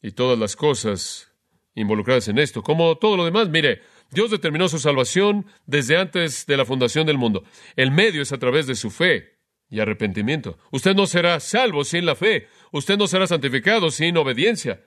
y 0.00 0.12
todas 0.12 0.38
las 0.38 0.54
cosas 0.54 1.32
involucradas 1.74 2.28
en 2.28 2.38
esto, 2.38 2.62
como 2.62 2.96
todo 2.98 3.16
lo 3.16 3.24
demás. 3.24 3.48
Mire, 3.48 3.82
Dios 4.12 4.30
determinó 4.30 4.68
su 4.68 4.78
salvación 4.78 5.46
desde 5.66 5.96
antes 5.96 6.46
de 6.46 6.58
la 6.58 6.64
fundación 6.64 7.08
del 7.08 7.18
mundo. 7.18 7.42
El 7.74 7.90
medio 7.90 8.22
es 8.22 8.30
a 8.30 8.38
través 8.38 8.68
de 8.68 8.76
su 8.76 8.92
fe 8.92 9.40
y 9.68 9.80
arrepentimiento. 9.80 10.58
Usted 10.70 10.94
no 10.94 11.06
será 11.06 11.40
salvo 11.40 11.82
sin 11.82 12.06
la 12.06 12.14
fe. 12.14 12.46
Usted 12.70 12.96
no 12.96 13.08
será 13.08 13.26
santificado 13.26 13.90
sin 13.90 14.16
obediencia. 14.16 14.80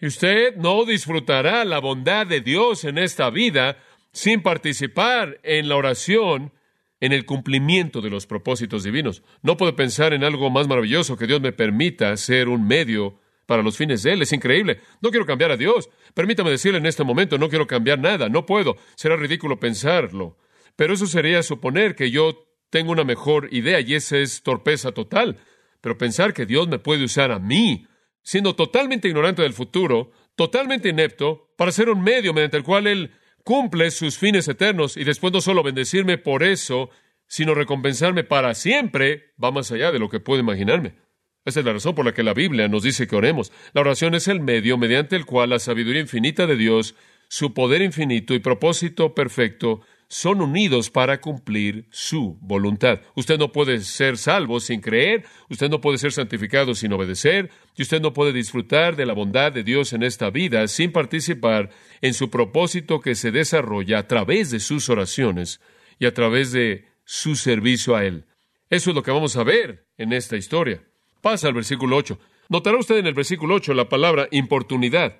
Y 0.00 0.06
usted 0.06 0.56
no 0.56 0.84
disfrutará 0.84 1.64
la 1.64 1.78
bondad 1.78 2.26
de 2.26 2.40
Dios 2.40 2.84
en 2.84 2.98
esta 2.98 3.30
vida 3.30 3.78
sin 4.12 4.42
participar 4.42 5.40
en 5.42 5.68
la 5.68 5.76
oración 5.76 6.52
en 7.00 7.12
el 7.12 7.26
cumplimiento 7.26 8.00
de 8.00 8.10
los 8.10 8.26
propósitos 8.26 8.82
divinos. 8.82 9.22
No 9.42 9.56
puedo 9.56 9.76
pensar 9.76 10.12
en 10.12 10.24
algo 10.24 10.50
más 10.50 10.68
maravilloso 10.68 11.16
que 11.16 11.26
Dios 11.26 11.40
me 11.40 11.52
permita 11.52 12.16
ser 12.16 12.48
un 12.48 12.66
medio 12.66 13.20
para 13.46 13.62
los 13.62 13.76
fines 13.76 14.02
de 14.02 14.12
Él. 14.12 14.22
Es 14.22 14.32
increíble. 14.32 14.80
No 15.00 15.10
quiero 15.10 15.26
cambiar 15.26 15.50
a 15.50 15.56
Dios. 15.56 15.88
Permítame 16.14 16.50
decirle 16.50 16.78
en 16.78 16.86
este 16.86 17.04
momento, 17.04 17.38
no 17.38 17.48
quiero 17.48 17.66
cambiar 17.66 17.98
nada. 17.98 18.28
No 18.28 18.44
puedo. 18.44 18.76
Será 18.96 19.16
ridículo 19.16 19.60
pensarlo. 19.60 20.36
Pero 20.74 20.94
eso 20.94 21.06
sería 21.06 21.42
suponer 21.42 21.94
que 21.94 22.10
yo 22.10 22.46
tengo 22.70 22.92
una 22.92 23.04
mejor 23.04 23.48
idea 23.52 23.80
y 23.80 23.94
esa 23.94 24.18
es 24.18 24.42
torpeza 24.42 24.92
total. 24.92 25.38
Pero 25.80 25.96
pensar 25.96 26.34
que 26.34 26.46
Dios 26.46 26.68
me 26.68 26.78
puede 26.78 27.04
usar 27.04 27.30
a 27.30 27.38
mí, 27.38 27.86
siendo 28.26 28.56
totalmente 28.56 29.06
ignorante 29.06 29.42
del 29.42 29.52
futuro, 29.52 30.10
totalmente 30.34 30.88
inepto, 30.88 31.48
para 31.56 31.70
ser 31.70 31.88
un 31.88 32.02
medio 32.02 32.34
mediante 32.34 32.56
el 32.56 32.64
cual 32.64 32.88
Él 32.88 33.12
cumple 33.44 33.92
sus 33.92 34.18
fines 34.18 34.48
eternos 34.48 34.96
y 34.96 35.04
después 35.04 35.32
no 35.32 35.40
solo 35.40 35.62
bendecirme 35.62 36.18
por 36.18 36.42
eso, 36.42 36.90
sino 37.28 37.54
recompensarme 37.54 38.24
para 38.24 38.54
siempre, 38.54 39.32
va 39.42 39.52
más 39.52 39.70
allá 39.70 39.92
de 39.92 40.00
lo 40.00 40.08
que 40.08 40.18
puedo 40.18 40.40
imaginarme. 40.40 40.96
Esa 41.44 41.60
es 41.60 41.66
la 41.66 41.74
razón 41.74 41.94
por 41.94 42.04
la 42.04 42.14
que 42.14 42.24
la 42.24 42.34
Biblia 42.34 42.66
nos 42.66 42.82
dice 42.82 43.06
que 43.06 43.14
oremos. 43.14 43.52
La 43.74 43.82
oración 43.82 44.16
es 44.16 44.26
el 44.26 44.40
medio 44.40 44.76
mediante 44.76 45.14
el 45.14 45.24
cual 45.24 45.50
la 45.50 45.60
sabiduría 45.60 46.00
infinita 46.00 46.48
de 46.48 46.56
Dios, 46.56 46.96
su 47.28 47.54
poder 47.54 47.80
infinito 47.80 48.34
y 48.34 48.40
propósito 48.40 49.14
perfecto 49.14 49.82
son 50.08 50.40
unidos 50.40 50.90
para 50.90 51.20
cumplir 51.20 51.86
su 51.90 52.38
voluntad. 52.40 53.00
Usted 53.14 53.38
no 53.38 53.50
puede 53.50 53.80
ser 53.80 54.18
salvo 54.18 54.60
sin 54.60 54.80
creer, 54.80 55.24
usted 55.50 55.68
no 55.68 55.80
puede 55.80 55.98
ser 55.98 56.12
santificado 56.12 56.74
sin 56.74 56.92
obedecer, 56.92 57.50
y 57.76 57.82
usted 57.82 58.00
no 58.00 58.12
puede 58.12 58.32
disfrutar 58.32 58.96
de 58.96 59.06
la 59.06 59.14
bondad 59.14 59.52
de 59.52 59.64
Dios 59.64 59.92
en 59.92 60.02
esta 60.02 60.30
vida 60.30 60.68
sin 60.68 60.92
participar 60.92 61.70
en 62.00 62.14
su 62.14 62.30
propósito 62.30 63.00
que 63.00 63.14
se 63.14 63.32
desarrolla 63.32 63.98
a 63.98 64.06
través 64.06 64.50
de 64.50 64.60
sus 64.60 64.88
oraciones 64.88 65.60
y 65.98 66.06
a 66.06 66.14
través 66.14 66.52
de 66.52 66.86
su 67.04 67.34
servicio 67.34 67.96
a 67.96 68.04
Él. 68.04 68.24
Eso 68.70 68.90
es 68.90 68.96
lo 68.96 69.02
que 69.02 69.10
vamos 69.10 69.36
a 69.36 69.44
ver 69.44 69.86
en 69.98 70.12
esta 70.12 70.36
historia. 70.36 70.82
Pasa 71.20 71.48
al 71.48 71.54
versículo 71.54 71.96
8. 71.96 72.18
Notará 72.48 72.78
usted 72.78 72.98
en 72.98 73.06
el 73.06 73.14
versículo 73.14 73.56
8 73.56 73.74
la 73.74 73.88
palabra 73.88 74.28
importunidad 74.30 75.16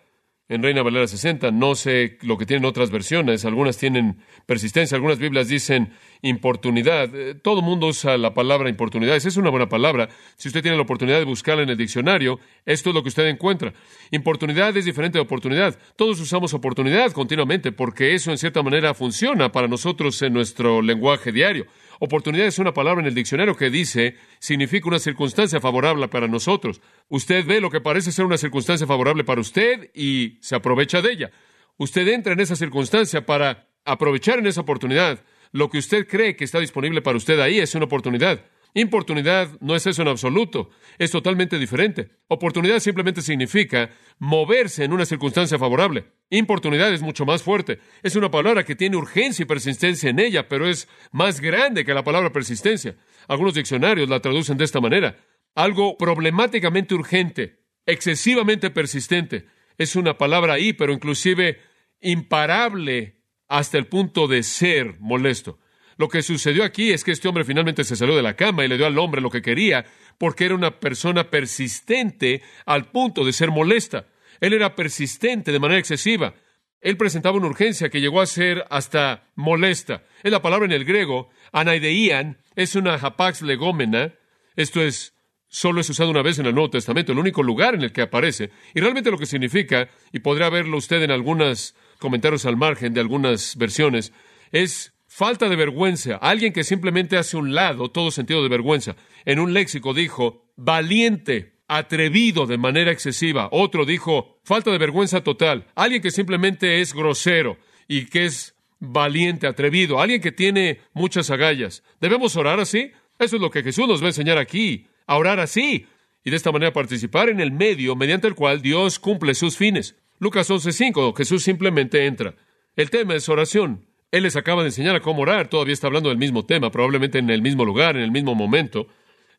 en 0.48 0.62
Reina 0.62 0.82
Valera 0.82 1.06
60. 1.06 1.50
No 1.50 1.74
sé 1.74 2.18
lo 2.22 2.38
que 2.38 2.46
tienen 2.46 2.64
otras 2.64 2.90
versiones. 2.90 3.44
Algunas 3.44 3.78
tienen 3.78 4.18
persistencia, 4.46 4.96
algunas 4.96 5.18
Biblias 5.18 5.48
dicen 5.48 5.92
importunidad. 6.22 7.14
Eh, 7.14 7.34
todo 7.34 7.62
mundo 7.62 7.88
usa 7.88 8.16
la 8.16 8.34
palabra 8.34 8.68
importunidad. 8.68 9.16
Esa 9.16 9.28
es 9.28 9.36
una 9.36 9.50
buena 9.50 9.68
palabra. 9.68 10.08
Si 10.36 10.48
usted 10.48 10.62
tiene 10.62 10.76
la 10.76 10.82
oportunidad 10.82 11.18
de 11.18 11.24
buscarla 11.24 11.62
en 11.62 11.70
el 11.70 11.76
diccionario, 11.76 12.38
esto 12.64 12.90
es 12.90 12.94
lo 12.94 13.02
que 13.02 13.08
usted 13.08 13.26
encuentra. 13.26 13.72
Importunidad 14.10 14.76
es 14.76 14.84
diferente 14.84 15.18
de 15.18 15.22
oportunidad. 15.22 15.78
Todos 15.96 16.20
usamos 16.20 16.54
oportunidad 16.54 17.12
continuamente 17.12 17.72
porque 17.72 18.14
eso 18.14 18.30
en 18.30 18.38
cierta 18.38 18.62
manera 18.62 18.94
funciona 18.94 19.50
para 19.50 19.68
nosotros 19.68 20.20
en 20.22 20.32
nuestro 20.32 20.82
lenguaje 20.82 21.32
diario. 21.32 21.66
Oportunidad 22.00 22.46
es 22.46 22.58
una 22.58 22.74
palabra 22.74 23.00
en 23.00 23.06
el 23.06 23.14
diccionario 23.14 23.56
que 23.56 23.70
dice 23.70 24.16
significa 24.38 24.88
una 24.88 24.98
circunstancia 24.98 25.60
favorable 25.60 26.08
para 26.08 26.28
nosotros. 26.28 26.80
Usted 27.08 27.46
ve 27.46 27.60
lo 27.60 27.70
que 27.70 27.80
parece 27.80 28.12
ser 28.12 28.24
una 28.24 28.38
circunstancia 28.38 28.86
favorable 28.86 29.24
para 29.24 29.40
usted 29.40 29.90
y 29.94 30.38
se 30.40 30.54
aprovecha 30.56 31.00
de 31.02 31.12
ella. 31.12 31.30
Usted 31.78 32.06
entra 32.08 32.32
en 32.32 32.40
esa 32.40 32.56
circunstancia 32.56 33.24
para 33.24 33.68
aprovechar 33.84 34.38
en 34.38 34.46
esa 34.46 34.62
oportunidad. 34.62 35.24
Lo 35.52 35.70
que 35.70 35.78
usted 35.78 36.06
cree 36.06 36.36
que 36.36 36.44
está 36.44 36.60
disponible 36.60 37.02
para 37.02 37.16
usted 37.16 37.38
ahí 37.40 37.58
es 37.58 37.74
una 37.74 37.86
oportunidad. 37.86 38.44
Importunidad 38.76 39.58
no 39.60 39.74
es 39.74 39.86
eso 39.86 40.02
en 40.02 40.08
absoluto, 40.08 40.68
es 40.98 41.10
totalmente 41.10 41.58
diferente. 41.58 42.10
Oportunidad 42.28 42.78
simplemente 42.78 43.22
significa 43.22 43.88
moverse 44.18 44.84
en 44.84 44.92
una 44.92 45.06
circunstancia 45.06 45.58
favorable. 45.58 46.12
Importunidad 46.28 46.92
es 46.92 47.00
mucho 47.00 47.24
más 47.24 47.42
fuerte. 47.42 47.78
Es 48.02 48.16
una 48.16 48.30
palabra 48.30 48.66
que 48.66 48.76
tiene 48.76 48.98
urgencia 48.98 49.44
y 49.44 49.46
persistencia 49.46 50.10
en 50.10 50.18
ella, 50.18 50.46
pero 50.46 50.68
es 50.68 50.88
más 51.10 51.40
grande 51.40 51.86
que 51.86 51.94
la 51.94 52.04
palabra 52.04 52.32
persistencia. 52.32 52.96
Algunos 53.28 53.54
diccionarios 53.54 54.10
la 54.10 54.20
traducen 54.20 54.58
de 54.58 54.64
esta 54.64 54.82
manera. 54.82 55.24
Algo 55.54 55.96
problemáticamente 55.96 56.94
urgente, 56.94 57.64
excesivamente 57.86 58.68
persistente. 58.68 59.46
Es 59.78 59.96
una 59.96 60.18
palabra 60.18 60.52
ahí, 60.52 60.74
pero 60.74 60.92
inclusive 60.92 61.60
imparable 62.02 63.22
hasta 63.48 63.78
el 63.78 63.86
punto 63.86 64.28
de 64.28 64.42
ser 64.42 65.00
molesto. 65.00 65.58
Lo 65.96 66.08
que 66.08 66.22
sucedió 66.22 66.64
aquí 66.64 66.90
es 66.92 67.04
que 67.04 67.12
este 67.12 67.28
hombre 67.28 67.44
finalmente 67.44 67.84
se 67.84 67.96
salió 67.96 68.14
de 68.14 68.22
la 68.22 68.36
cama 68.36 68.64
y 68.64 68.68
le 68.68 68.76
dio 68.76 68.86
al 68.86 68.98
hombre 68.98 69.20
lo 69.20 69.30
que 69.30 69.42
quería, 69.42 69.86
porque 70.18 70.44
era 70.44 70.54
una 70.54 70.78
persona 70.78 71.30
persistente 71.30 72.42
al 72.66 72.90
punto 72.90 73.24
de 73.24 73.32
ser 73.32 73.50
molesta. 73.50 74.06
Él 74.40 74.52
era 74.52 74.74
persistente 74.74 75.52
de 75.52 75.58
manera 75.58 75.78
excesiva. 75.78 76.34
Él 76.82 76.98
presentaba 76.98 77.38
una 77.38 77.46
urgencia 77.46 77.88
que 77.88 78.00
llegó 78.00 78.20
a 78.20 78.26
ser 78.26 78.64
hasta 78.68 79.24
molesta. 79.34 80.04
Es 80.22 80.30
la 80.30 80.42
palabra 80.42 80.66
en 80.66 80.72
el 80.72 80.84
griego, 80.84 81.30
anaideian, 81.52 82.38
es 82.54 82.74
una 82.74 82.94
hapax 82.94 83.40
legómena. 83.40 84.12
Esto 84.54 84.82
es, 84.82 85.14
solo 85.48 85.80
es 85.80 85.88
usado 85.88 86.10
una 86.10 86.22
vez 86.22 86.38
en 86.38 86.46
el 86.46 86.54
Nuevo 86.54 86.70
Testamento, 86.70 87.12
el 87.12 87.18
único 87.18 87.42
lugar 87.42 87.74
en 87.74 87.82
el 87.82 87.92
que 87.92 88.02
aparece. 88.02 88.50
Y 88.74 88.80
realmente 88.80 89.10
lo 89.10 89.18
que 89.18 89.26
significa, 89.26 89.88
y 90.12 90.18
podría 90.18 90.50
verlo 90.50 90.76
usted 90.76 91.02
en 91.02 91.10
algunos 91.10 91.74
comentarios 91.98 92.44
al 92.44 92.58
margen 92.58 92.92
de 92.92 93.00
algunas 93.00 93.56
versiones, 93.56 94.12
es 94.52 94.92
Falta 95.16 95.48
de 95.48 95.56
vergüenza. 95.56 96.16
Alguien 96.16 96.52
que 96.52 96.62
simplemente 96.62 97.16
hace 97.16 97.38
un 97.38 97.54
lado 97.54 97.90
todo 97.90 98.10
sentido 98.10 98.42
de 98.42 98.50
vergüenza. 98.50 98.96
En 99.24 99.38
un 99.38 99.54
léxico 99.54 99.94
dijo 99.94 100.44
valiente, 100.56 101.54
atrevido 101.68 102.46
de 102.46 102.58
manera 102.58 102.90
excesiva. 102.90 103.48
Otro 103.50 103.86
dijo 103.86 104.38
falta 104.44 104.70
de 104.70 104.76
vergüenza 104.76 105.22
total. 105.22 105.68
Alguien 105.74 106.02
que 106.02 106.10
simplemente 106.10 106.82
es 106.82 106.92
grosero 106.92 107.56
y 107.88 108.04
que 108.04 108.26
es 108.26 108.56
valiente, 108.78 109.46
atrevido. 109.46 110.02
Alguien 110.02 110.20
que 110.20 110.32
tiene 110.32 110.80
muchas 110.92 111.30
agallas. 111.30 111.82
¿Debemos 111.98 112.36
orar 112.36 112.60
así? 112.60 112.92
Eso 113.18 113.36
es 113.36 113.40
lo 113.40 113.50
que 113.50 113.62
Jesús 113.62 113.88
nos 113.88 114.02
va 114.02 114.08
a 114.08 114.10
enseñar 114.10 114.36
aquí. 114.36 114.86
A 115.06 115.16
orar 115.16 115.40
así. 115.40 115.86
Y 116.24 116.30
de 116.30 116.36
esta 116.36 116.52
manera 116.52 116.74
participar 116.74 117.30
en 117.30 117.40
el 117.40 117.52
medio 117.52 117.96
mediante 117.96 118.28
el 118.28 118.34
cual 118.34 118.60
Dios 118.60 118.98
cumple 118.98 119.34
sus 119.34 119.56
fines. 119.56 119.96
Lucas 120.18 120.50
11:5. 120.50 121.16
Jesús 121.16 121.42
simplemente 121.42 122.04
entra. 122.04 122.34
El 122.76 122.90
tema 122.90 123.14
es 123.14 123.30
oración. 123.30 123.85
Él 124.12 124.22
les 124.22 124.36
acaba 124.36 124.62
de 124.62 124.68
enseñar 124.68 124.96
a 124.96 125.00
cómo 125.00 125.22
orar, 125.22 125.48
todavía 125.48 125.74
está 125.74 125.88
hablando 125.88 126.08
del 126.08 126.18
mismo 126.18 126.44
tema, 126.44 126.70
probablemente 126.70 127.18
en 127.18 127.30
el 127.30 127.42
mismo 127.42 127.64
lugar, 127.64 127.96
en 127.96 128.02
el 128.02 128.12
mismo 128.12 128.34
momento. 128.34 128.86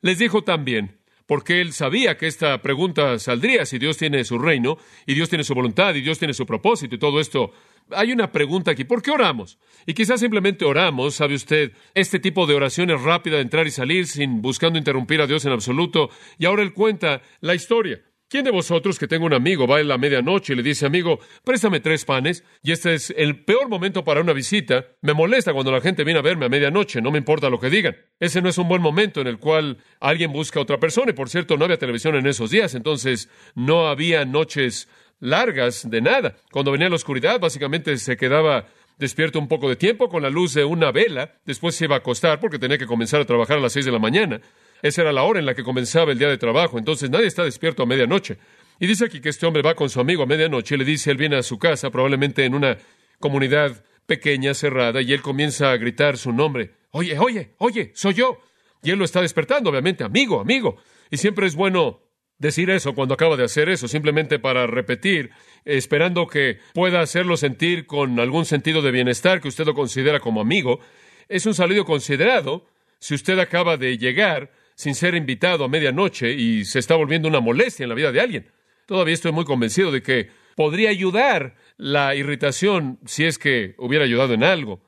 Les 0.02 0.20
dijo 0.20 0.44
también, 0.44 1.00
porque 1.26 1.62
él 1.62 1.74
sabía 1.74 2.18
que 2.18 2.28
esta 2.28 2.62
pregunta 2.62 3.20
saldría 3.20 3.66
si 3.66 3.80
Dios 3.80 3.98
tiene 3.98 4.24
su 4.24 4.40
reino, 4.40 4.78
y 5.06 5.14
Dios 5.14 5.30
tiene 5.30 5.44
su 5.44 5.54
voluntad, 5.54 5.96
y 5.96 6.02
Dios 6.02 6.20
tiene 6.20 6.34
su 6.34 6.46
propósito, 6.46 6.96
y 6.96 7.00
todo 7.00 7.20
esto. 7.20 7.52
Hay 7.92 8.12
una 8.12 8.32
pregunta 8.32 8.72
aquí, 8.72 8.84
¿por 8.84 9.02
qué 9.02 9.12
oramos? 9.12 9.58
Y 9.86 9.94
quizás 9.94 10.20
simplemente 10.20 10.66
oramos, 10.66 11.16
sabe 11.16 11.36
usted, 11.36 11.72
este 11.94 12.20
tipo 12.20 12.46
de 12.46 12.56
oración 12.56 12.90
es 12.90 13.02
rápida 13.02 13.38
de 13.38 13.44
entrar 13.44 13.68
y 13.68 13.72
salir 13.72 14.08
sin 14.08 14.42
buscando 14.42 14.78
interrumpir 14.78 15.22
a 15.22 15.28
Dios 15.28 15.46
en 15.46 15.54
absoluto, 15.54 16.10
y 16.38 16.46
ahora 16.46 16.64
él 16.64 16.74
cuenta 16.74 17.22
la 17.40 17.56
historia. 17.56 18.02
¿Quién 18.30 18.44
de 18.44 18.52
vosotros 18.52 19.00
que 19.00 19.08
tenga 19.08 19.26
un 19.26 19.34
amigo 19.34 19.68
va 19.68 19.80
en 19.80 19.88
la 19.88 19.98
medianoche 19.98 20.52
y 20.52 20.58
le 20.58 20.64
dice, 20.64 20.86
amigo, 20.86 21.22
préstame 21.46 21.80
tres 21.80 22.04
panes? 22.04 22.44
Y 22.62 22.74
este 22.74 22.94
es 22.94 23.14
el 23.16 23.46
peor 23.46 23.70
momento 23.70 24.04
para 24.04 24.20
una 24.20 24.34
visita. 24.34 24.86
Me 25.02 25.14
molesta 25.14 25.54
cuando 25.54 25.72
la 25.72 25.80
gente 25.80 26.04
viene 26.04 26.20
a 26.20 26.24
verme 26.24 26.46
a 26.46 26.50
medianoche, 26.50 27.02
no 27.02 27.10
me 27.10 27.20
importa 27.20 27.50
lo 27.50 27.58
que 27.58 27.70
digan. 27.70 27.96
Ese 28.20 28.42
no 28.42 28.50
es 28.50 28.58
un 28.58 28.68
buen 28.68 28.82
momento 28.82 29.22
en 29.22 29.28
el 29.28 29.38
cual 29.38 29.78
alguien 30.02 30.34
busca 30.34 30.60
a 30.60 30.64
otra 30.64 30.78
persona. 30.78 31.12
Y 31.12 31.14
por 31.14 31.30
cierto, 31.30 31.56
no 31.56 31.64
había 31.64 31.78
televisión 31.78 32.16
en 32.16 32.28
esos 32.28 32.52
días, 32.52 32.76
entonces 32.76 33.30
no 33.56 33.88
había 33.88 34.26
noches 34.26 34.90
largas 35.22 35.90
de 35.90 36.02
nada. 36.02 36.36
Cuando 36.52 36.74
venía 36.74 36.90
la 36.90 36.96
oscuridad, 36.96 37.40
básicamente 37.40 37.96
se 37.96 38.18
quedaba 38.18 38.66
despierto 38.98 39.40
un 39.40 39.48
poco 39.48 39.70
de 39.70 39.78
tiempo 39.78 40.10
con 40.10 40.22
la 40.22 40.30
luz 40.30 40.54
de 40.54 40.66
una 40.66 40.92
vela, 40.92 41.36
después 41.46 41.76
se 41.76 41.86
iba 41.86 41.96
a 41.96 42.00
acostar 42.00 42.42
porque 42.42 42.60
tenía 42.60 42.78
que 42.78 42.88
comenzar 42.88 43.22
a 43.22 43.26
trabajar 43.26 43.58
a 43.58 43.62
las 43.62 43.72
seis 43.72 43.86
de 43.86 43.92
la 43.94 44.00
mañana. 44.00 44.42
Esa 44.82 45.02
era 45.02 45.12
la 45.12 45.24
hora 45.24 45.40
en 45.40 45.46
la 45.46 45.56
que 45.56 45.64
comenzaba 45.64 46.12
el 46.12 46.20
día 46.20 46.30
de 46.30 46.38
trabajo, 46.38 46.78
entonces 46.78 47.10
nadie 47.10 47.28
está 47.28 47.44
despierto 47.44 47.84
a 47.84 47.86
medianoche. 47.86 48.38
Y 48.80 48.88
dice 48.88 49.06
aquí 49.06 49.20
que 49.20 49.30
este 49.30 49.46
hombre 49.46 49.64
va 49.64 49.76
con 49.76 49.90
su 49.90 50.00
amigo 50.00 50.24
a 50.24 50.28
medianoche 50.28 50.76
y 50.76 50.78
le 50.78 50.86
dice, 50.86 51.12
él 51.12 51.18
viene 51.18 51.38
a 51.38 51.44
su 51.44 51.58
casa, 51.58 51.90
probablemente 51.90 52.46
en 52.46 52.54
una 52.54 52.78
comunidad 53.20 53.84
pequeña, 54.06 54.54
cerrada, 54.54 55.02
y 55.02 55.14
él 55.14 55.22
comienza 55.22 55.72
a 55.72 55.78
gritar 55.78 56.18
su 56.18 56.32
nombre. 56.32 56.76
Oye, 56.92 57.18
oye, 57.20 57.54
oye, 57.58 57.92
soy 57.96 58.14
yo. 58.14 58.40
Y 58.84 58.92
él 58.92 59.00
lo 59.00 59.06
está 59.06 59.22
despertando, 59.22 59.70
obviamente, 59.70 60.04
amigo, 60.04 60.40
amigo. 60.40 60.78
Y 61.10 61.18
siempre 61.18 61.48
es 61.48 61.56
bueno 61.56 62.02
decir 62.38 62.70
eso 62.70 62.94
cuando 62.94 63.16
acaba 63.16 63.36
de 63.36 63.44
hacer 63.44 63.68
eso, 63.70 63.88
simplemente 63.88 64.40
para 64.40 64.68
repetir, 64.68 65.32
esperando 65.66 66.28
que 66.28 66.60
pueda 66.74 67.02
hacerlo 67.02 67.36
sentir 67.36 67.88
con 67.88 68.20
algún 68.20 68.46
sentido 68.46 68.82
de 68.82 68.92
bienestar 68.92 69.42
que 69.42 69.48
usted 69.48 69.66
lo 69.66 69.74
considera 69.74 70.20
como 70.20 70.42
amigo. 70.42 70.80
Es 71.28 71.46
un 71.46 71.54
saludo 71.54 71.84
considerado. 71.84 72.66
Si 73.00 73.16
usted 73.16 73.38
acaba 73.40 73.78
de 73.78 73.98
llegar, 73.98 74.52
sin 74.78 74.94
ser 74.94 75.16
invitado 75.16 75.66
a 75.66 75.68
medianoche 75.68 76.32
y 76.34 76.64
se 76.64 76.80
está 76.80 76.96
volviendo 76.96 77.28
una 77.28 77.40
molestia 77.40 77.84
en 77.84 77.90
la 77.90 77.96
vida 77.96 78.12
de 78.12 78.22
alguien. 78.22 78.52
Todavía 78.86 79.16
estoy 79.16 79.32
muy 79.32 79.44
convencido 79.44 79.92
de 79.92 80.04
que 80.04 80.30
podría 80.56 80.92
ayudar 80.92 81.56
la 81.78 82.16
irritación 82.16 83.00
si 83.06 83.26
es 83.26 83.40
que 83.40 83.74
hubiera 83.80 84.06
ayudado 84.06 84.36
en 84.36 84.44
algo. 84.44 84.82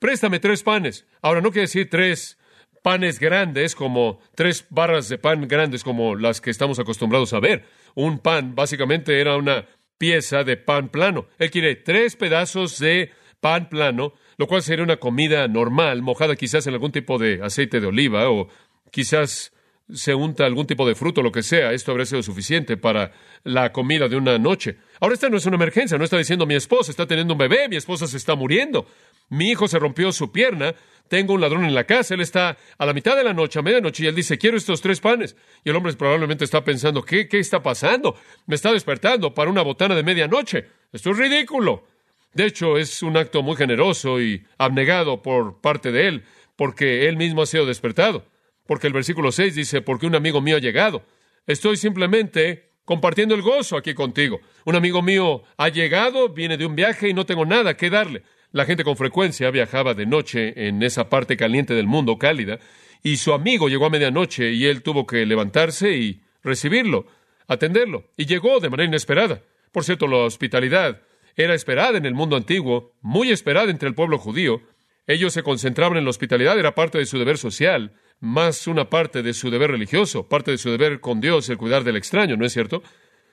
Préstame 0.00 0.40
tres 0.40 0.64
panes. 0.64 1.06
Ahora, 1.22 1.40
no 1.40 1.50
quiere 1.50 1.62
decir 1.62 1.88
tres 1.88 2.36
panes 2.82 3.20
grandes 3.20 3.74
como 3.74 4.20
tres 4.34 4.66
barras 4.70 5.08
de 5.08 5.18
pan 5.18 5.46
grandes 5.46 5.84
como 5.84 6.16
las 6.16 6.40
que 6.40 6.50
estamos 6.50 6.78
acostumbrados 6.80 7.32
a 7.32 7.40
ver. 7.40 7.64
Un 7.94 8.18
pan 8.18 8.54
básicamente 8.56 9.20
era 9.20 9.36
una 9.36 9.66
pieza 9.98 10.42
de 10.42 10.56
pan 10.56 10.88
plano. 10.88 11.26
Él 11.38 11.50
quiere 11.50 11.76
tres 11.76 12.16
pedazos 12.16 12.78
de 12.78 13.12
pan 13.40 13.68
plano, 13.68 14.14
lo 14.36 14.46
cual 14.46 14.62
sería 14.62 14.84
una 14.84 14.96
comida 14.96 15.46
normal, 15.46 16.02
mojada 16.02 16.34
quizás 16.34 16.66
en 16.66 16.74
algún 16.74 16.92
tipo 16.92 17.18
de 17.18 17.40
aceite 17.42 17.80
de 17.80 17.86
oliva 17.86 18.30
o 18.30 18.48
quizás 18.90 19.52
se 19.92 20.14
unta 20.14 20.44
algún 20.44 20.66
tipo 20.66 20.86
de 20.86 20.94
fruto, 20.94 21.22
lo 21.22 21.32
que 21.32 21.42
sea, 21.42 21.72
esto 21.72 21.92
habría 21.92 22.06
sido 22.06 22.22
suficiente 22.22 22.76
para 22.76 23.12
la 23.44 23.72
comida 23.72 24.08
de 24.08 24.16
una 24.16 24.38
noche. 24.38 24.76
Ahora 25.00 25.14
esta 25.14 25.30
no 25.30 25.38
es 25.38 25.46
una 25.46 25.56
emergencia, 25.56 25.96
no 25.96 26.04
está 26.04 26.18
diciendo 26.18 26.46
mi 26.46 26.54
esposa 26.54 26.90
está 26.90 27.06
teniendo 27.06 27.34
un 27.34 27.38
bebé, 27.38 27.68
mi 27.68 27.76
esposa 27.76 28.06
se 28.06 28.18
está 28.18 28.34
muriendo, 28.34 28.86
mi 29.30 29.50
hijo 29.50 29.66
se 29.66 29.78
rompió 29.78 30.12
su 30.12 30.30
pierna, 30.30 30.74
tengo 31.08 31.32
un 31.32 31.40
ladrón 31.40 31.64
en 31.64 31.74
la 31.74 31.84
casa, 31.84 32.14
él 32.14 32.20
está 32.20 32.58
a 32.76 32.86
la 32.86 32.92
mitad 32.92 33.16
de 33.16 33.24
la 33.24 33.32
noche, 33.32 33.58
a 33.58 33.62
medianoche, 33.62 34.04
y 34.04 34.06
él 34.08 34.14
dice, 34.14 34.36
quiero 34.36 34.58
estos 34.58 34.82
tres 34.82 35.00
panes. 35.00 35.36
Y 35.64 35.70
el 35.70 35.76
hombre 35.76 35.94
probablemente 35.94 36.44
está 36.44 36.62
pensando, 36.62 37.02
¿qué, 37.02 37.28
qué 37.28 37.38
está 37.38 37.62
pasando? 37.62 38.14
Me 38.46 38.54
está 38.54 38.72
despertando 38.72 39.32
para 39.32 39.50
una 39.50 39.62
botana 39.62 39.94
de 39.94 40.02
medianoche. 40.02 40.66
Esto 40.92 41.10
es 41.12 41.16
ridículo. 41.16 41.86
De 42.34 42.44
hecho, 42.44 42.76
es 42.76 43.02
un 43.02 43.16
acto 43.16 43.42
muy 43.42 43.56
generoso 43.56 44.20
y 44.20 44.44
abnegado 44.58 45.22
por 45.22 45.62
parte 45.62 45.92
de 45.92 46.08
él, 46.08 46.24
porque 46.56 47.08
él 47.08 47.16
mismo 47.16 47.40
ha 47.42 47.46
sido 47.46 47.64
despertado. 47.64 48.26
Porque 48.68 48.86
el 48.86 48.92
versículo 48.92 49.32
6 49.32 49.54
dice, 49.54 49.80
porque 49.80 50.04
un 50.04 50.14
amigo 50.14 50.42
mío 50.42 50.56
ha 50.56 50.60
llegado. 50.60 51.02
Estoy 51.46 51.78
simplemente 51.78 52.72
compartiendo 52.84 53.34
el 53.34 53.40
gozo 53.40 53.78
aquí 53.78 53.94
contigo. 53.94 54.40
Un 54.66 54.76
amigo 54.76 55.00
mío 55.00 55.42
ha 55.56 55.70
llegado, 55.70 56.28
viene 56.28 56.58
de 56.58 56.66
un 56.66 56.76
viaje 56.76 57.08
y 57.08 57.14
no 57.14 57.24
tengo 57.24 57.46
nada 57.46 57.78
que 57.78 57.88
darle. 57.88 58.24
La 58.52 58.66
gente 58.66 58.84
con 58.84 58.98
frecuencia 58.98 59.50
viajaba 59.50 59.94
de 59.94 60.04
noche 60.04 60.68
en 60.68 60.82
esa 60.82 61.08
parte 61.08 61.38
caliente 61.38 61.72
del 61.72 61.86
mundo, 61.86 62.18
cálida, 62.18 62.58
y 63.02 63.16
su 63.16 63.32
amigo 63.32 63.70
llegó 63.70 63.86
a 63.86 63.90
medianoche 63.90 64.52
y 64.52 64.66
él 64.66 64.82
tuvo 64.82 65.06
que 65.06 65.24
levantarse 65.24 65.96
y 65.96 66.20
recibirlo, 66.42 67.06
atenderlo, 67.46 68.04
y 68.18 68.26
llegó 68.26 68.60
de 68.60 68.68
manera 68.68 68.88
inesperada. 68.88 69.40
Por 69.72 69.82
cierto, 69.82 70.06
la 70.06 70.18
hospitalidad 70.18 71.00
era 71.36 71.54
esperada 71.54 71.96
en 71.96 72.04
el 72.04 72.12
mundo 72.12 72.36
antiguo, 72.36 72.92
muy 73.00 73.30
esperada 73.30 73.70
entre 73.70 73.88
el 73.88 73.94
pueblo 73.94 74.18
judío. 74.18 74.60
Ellos 75.08 75.32
se 75.32 75.42
concentraban 75.42 75.96
en 75.96 76.04
la 76.04 76.10
hospitalidad, 76.10 76.58
era 76.58 76.74
parte 76.74 76.98
de 76.98 77.06
su 77.06 77.18
deber 77.18 77.38
social, 77.38 77.94
más 78.20 78.66
una 78.66 78.90
parte 78.90 79.22
de 79.22 79.32
su 79.32 79.50
deber 79.50 79.70
religioso, 79.70 80.28
parte 80.28 80.50
de 80.50 80.58
su 80.58 80.70
deber 80.70 81.00
con 81.00 81.22
Dios, 81.22 81.48
el 81.48 81.56
cuidar 81.56 81.82
del 81.82 81.96
extraño, 81.96 82.36
¿no 82.36 82.44
es 82.44 82.52
cierto? 82.52 82.82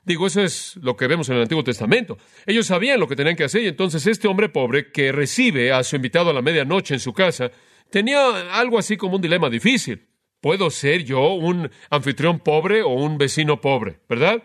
Digo, 0.05 0.25
eso 0.25 0.41
es 0.41 0.77
lo 0.81 0.95
que 0.95 1.07
vemos 1.07 1.27
en 1.27 1.35
el 1.35 1.41
Antiguo 1.41 1.65
Testamento. 1.65 2.17
Ellos 2.45 2.67
sabían 2.67 2.97
lo 2.97 3.09
que 3.09 3.17
tenían 3.17 3.35
que 3.35 3.43
hacer 3.43 3.61
y 3.63 3.67
entonces 3.67 4.07
este 4.07 4.29
hombre 4.29 4.47
pobre 4.47 4.89
que 4.89 5.11
recibe 5.11 5.73
a 5.73 5.83
su 5.83 5.97
invitado 5.97 6.29
a 6.29 6.33
la 6.33 6.41
medianoche 6.41 6.93
en 6.93 7.01
su 7.01 7.11
casa 7.11 7.51
tenía 7.89 8.57
algo 8.57 8.79
así 8.79 8.95
como 8.95 9.17
un 9.17 9.21
dilema 9.21 9.49
difícil. 9.49 10.07
¿Puedo 10.39 10.69
ser 10.69 11.03
yo 11.03 11.33
un 11.33 11.69
anfitrión 11.89 12.39
pobre 12.39 12.83
o 12.83 12.89
un 12.89 13.17
vecino 13.17 13.59
pobre? 13.59 13.99
¿Verdad? 14.07 14.43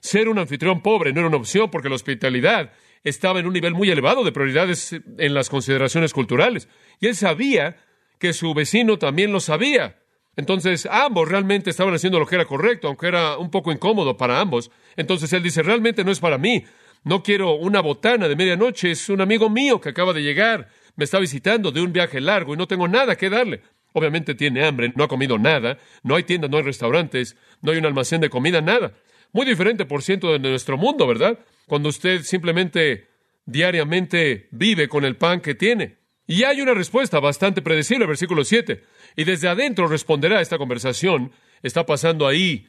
Ser 0.00 0.28
un 0.28 0.40
anfitrión 0.40 0.82
pobre 0.82 1.12
no 1.12 1.20
era 1.20 1.28
una 1.28 1.36
opción 1.36 1.70
porque 1.70 1.88
la 1.88 1.94
hospitalidad 1.94 2.72
estaba 3.04 3.40
en 3.40 3.46
un 3.46 3.52
nivel 3.52 3.74
muy 3.74 3.90
elevado 3.90 4.24
de 4.24 4.32
prioridades 4.32 4.92
en 4.92 5.34
las 5.34 5.48
consideraciones 5.48 6.12
culturales. 6.12 6.68
Y 7.00 7.06
él 7.06 7.16
sabía 7.16 7.76
que 8.18 8.32
su 8.32 8.54
vecino 8.54 8.98
también 8.98 9.32
lo 9.32 9.40
sabía. 9.40 9.98
Entonces, 10.36 10.88
ambos 10.90 11.28
realmente 11.28 11.70
estaban 11.70 11.92
haciendo 11.92 12.18
lo 12.18 12.26
que 12.26 12.36
era 12.36 12.46
correcto, 12.46 12.88
aunque 12.88 13.08
era 13.08 13.36
un 13.36 13.50
poco 13.50 13.72
incómodo 13.72 14.16
para 14.16 14.40
ambos. 14.40 14.70
Entonces 14.96 15.32
él 15.32 15.42
dice, 15.42 15.62
realmente 15.62 16.04
no 16.04 16.10
es 16.10 16.20
para 16.20 16.38
mí. 16.38 16.64
No 17.04 17.22
quiero 17.22 17.54
una 17.54 17.80
botana 17.80 18.28
de 18.28 18.36
medianoche, 18.36 18.92
es 18.92 19.08
un 19.08 19.20
amigo 19.20 19.50
mío 19.50 19.80
que 19.80 19.88
acaba 19.88 20.12
de 20.12 20.22
llegar, 20.22 20.68
me 20.94 21.04
está 21.04 21.18
visitando 21.18 21.72
de 21.72 21.80
un 21.80 21.92
viaje 21.92 22.20
largo 22.20 22.54
y 22.54 22.56
no 22.56 22.68
tengo 22.68 22.86
nada 22.86 23.16
que 23.16 23.28
darle. 23.28 23.62
Obviamente 23.92 24.34
tiene 24.34 24.64
hambre, 24.64 24.92
no 24.94 25.04
ha 25.04 25.08
comido 25.08 25.36
nada, 25.36 25.78
no 26.02 26.14
hay 26.14 26.22
tiendas, 26.22 26.50
no 26.50 26.58
hay 26.58 26.62
restaurantes, 26.62 27.36
no 27.60 27.72
hay 27.72 27.78
un 27.78 27.86
almacén 27.86 28.20
de 28.20 28.30
comida, 28.30 28.60
nada. 28.60 28.94
Muy 29.32 29.46
diferente, 29.46 29.86
por 29.86 30.02
ciento, 30.02 30.32
de 30.32 30.38
nuestro 30.38 30.76
mundo, 30.76 31.06
¿verdad? 31.06 31.38
Cuando 31.66 31.88
usted 31.88 32.22
simplemente 32.22 33.08
diariamente 33.46 34.48
vive 34.50 34.88
con 34.88 35.04
el 35.04 35.16
pan 35.16 35.40
que 35.40 35.54
tiene. 35.54 35.96
Y 36.26 36.44
hay 36.44 36.60
una 36.60 36.74
respuesta 36.74 37.18
bastante 37.18 37.62
predecible, 37.62 38.06
versículo 38.06 38.44
7. 38.44 38.84
Y 39.16 39.24
desde 39.24 39.48
adentro 39.48 39.88
responderá 39.88 40.40
esta 40.40 40.58
conversación. 40.58 41.32
Está 41.62 41.84
pasando 41.84 42.26
ahí 42.26 42.68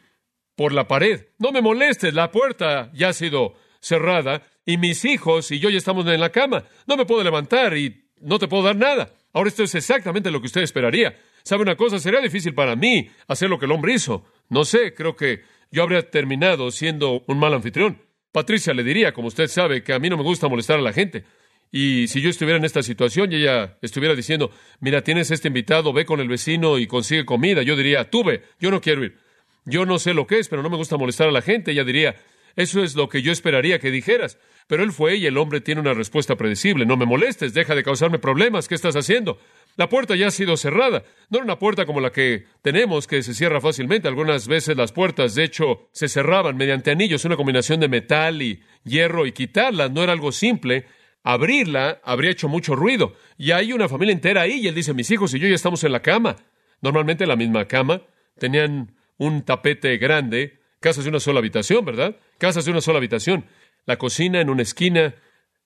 por 0.56 0.74
la 0.74 0.88
pared. 0.88 1.28
No 1.38 1.52
me 1.52 1.62
molestes, 1.62 2.14
la 2.14 2.32
puerta 2.32 2.92
ya 2.94 3.10
ha 3.10 3.14
sido 3.14 3.56
cerrada 3.80 4.44
y 4.66 4.78
mis 4.78 5.06
hijos 5.06 5.52
y 5.52 5.60
yo 5.60 5.70
ya 5.70 5.78
estamos 5.78 6.08
en 6.08 6.20
la 6.20 6.32
cama. 6.32 6.66
No 6.88 6.98
me 6.98 7.06
puedo 7.06 7.24
levantar 7.24 7.78
y 7.78 8.06
no 8.22 8.40
te 8.40 8.48
puedo 8.48 8.64
dar 8.64 8.76
nada. 8.76 9.14
Ahora 9.34 9.50
esto 9.50 9.64
es 9.64 9.76
exactamente 9.76 10.32
lo 10.32 10.40
que 10.40 10.48
usted 10.48 10.62
esperaría. 10.62 11.18
¿Sabe 11.44 11.64
una 11.64 11.76
cosa? 11.76 12.00
Sería 12.00 12.22
difícil 12.22 12.54
para 12.54 12.76
mí 12.76 13.10
hacer 13.28 13.50
lo 13.50 13.60
que 13.60 13.66
el 13.66 13.72
hombre 13.72 13.94
hizo. 13.94 14.26
No 14.50 14.64
sé, 14.64 14.94
creo 14.94 15.16
que 15.16 15.42
yo 15.74 15.82
habría 15.82 16.08
terminado 16.08 16.70
siendo 16.70 17.24
un 17.26 17.40
mal 17.40 17.52
anfitrión. 17.54 18.00
Patricia 18.32 18.76
le 18.76 18.84
diría, 18.84 19.12
como 19.12 19.28
usted 19.28 19.48
sabe, 19.48 19.84
que 19.84 19.92
a 19.92 19.98
mí 20.00 20.08
no 20.08 20.18
me 20.18 20.24
gusta 20.24 20.48
molestar 20.48 20.78
a 20.78 20.84
la 20.84 20.94
gente. 20.94 21.24
Y 21.72 22.08
si 22.10 22.22
yo 22.22 22.30
estuviera 22.30 22.60
en 22.60 22.64
esta 22.64 22.84
situación 22.84 23.32
y 23.32 23.38
ella 23.38 23.80
estuviera 23.82 24.14
diciendo, 24.14 24.52
mira, 24.80 25.02
tienes 25.02 25.32
este 25.32 25.48
invitado, 25.48 25.92
ve 25.92 26.06
con 26.06 26.20
el 26.20 26.28
vecino 26.28 26.78
y 26.78 26.86
consigue 26.86 27.26
comida, 27.26 27.64
yo 27.64 27.76
diría, 27.76 28.08
tú 28.08 28.24
ve, 28.24 28.44
yo 28.60 28.70
no 28.70 28.82
quiero 28.82 29.04
ir. 29.04 29.18
Yo 29.66 29.84
no 29.84 29.98
sé 29.98 30.14
lo 30.14 30.28
que 30.28 30.38
es, 30.38 30.48
pero 30.48 30.62
no 30.62 30.70
me 30.70 30.78
gusta 30.78 30.96
molestar 30.96 31.28
a 31.28 31.32
la 31.32 31.42
gente. 31.42 31.72
Ella 31.72 31.84
diría, 31.84 32.18
eso 32.56 32.84
es 32.84 32.94
lo 32.94 33.10
que 33.10 33.24
yo 33.24 33.32
esperaría 33.32 33.80
que 33.80 33.90
dijeras. 33.90 34.38
Pero 34.68 34.84
él 34.84 34.92
fue 34.92 35.16
y 35.16 35.26
el 35.26 35.38
hombre 35.38 35.60
tiene 35.60 35.82
una 35.82 35.96
respuesta 35.96 36.36
predecible. 36.36 36.86
No 36.86 36.98
me 36.98 37.08
molestes, 37.08 37.56
deja 37.56 37.74
de 37.74 37.84
causarme 37.84 38.20
problemas. 38.20 38.68
¿Qué 38.68 38.76
estás 38.76 38.96
haciendo? 38.96 39.40
La 39.76 39.90
puerta 39.90 40.16
ya 40.16 40.28
ha 40.28 40.32
sido 40.32 40.56
cerrada. 40.56 41.04
No 41.30 41.40
era 41.40 41.46
una 41.46 41.60
puerta 41.60 41.86
como 41.86 42.00
la 42.00 42.12
que 42.12 42.46
tenemos, 42.62 43.08
que 43.08 43.24
se 43.24 43.34
cierra 43.34 43.60
fácilmente. 43.60 44.08
Algunas 44.08 44.48
veces 44.48 44.78
las 44.78 44.92
puertas, 44.92 45.34
de 45.34 45.44
hecho, 45.44 45.90
se 45.92 46.08
cerraban 46.08 46.58
mediante 46.58 46.92
anillos, 46.92 47.26
una 47.26 47.36
combinación 47.36 47.80
de 47.80 47.88
metal 47.88 48.42
y 48.42 48.62
hierro, 48.84 49.26
y 49.26 49.32
quitarlas 49.32 49.90
no 49.92 50.04
era 50.04 50.14
algo 50.14 50.32
simple. 50.32 50.86
Abrirla 51.24 52.02
habría 52.04 52.32
hecho 52.32 52.48
mucho 52.48 52.76
ruido. 52.76 53.16
Y 53.38 53.52
hay 53.52 53.74
una 53.74 53.90
familia 53.90 54.14
entera 54.14 54.42
ahí, 54.42 54.60
y 54.60 54.68
él 54.68 54.76
dice, 54.76 54.94
mis 54.94 55.10
hijos 55.10 55.34
y 55.34 55.40
yo 55.40 55.48
ya 55.48 55.56
estamos 55.56 55.84
en 55.84 55.92
la 55.92 56.02
cama. 56.02 56.36
Normalmente 56.82 57.24
en 57.24 57.30
la 57.30 57.36
misma 57.36 57.68
cama. 57.68 58.04
Tenían 58.38 58.96
un 59.18 59.44
tapete 59.44 59.98
grande, 59.98 60.60
casas 60.80 61.06
de 61.06 61.10
una 61.10 61.20
sola 61.20 61.40
habitación, 61.40 61.84
¿verdad? 61.84 62.18
Casas 62.38 62.66
de 62.66 62.72
una 62.72 62.82
sola 62.82 62.98
habitación. 62.98 63.46
La 63.86 63.98
cocina 63.98 64.40
en 64.40 64.50
una 64.50 64.62
esquina, 64.62 65.16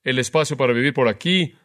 el 0.02 0.18
espacio 0.18 0.56
para 0.56 0.72
vivir 0.72 0.94
por 0.94 1.08
aquí, 1.08 1.56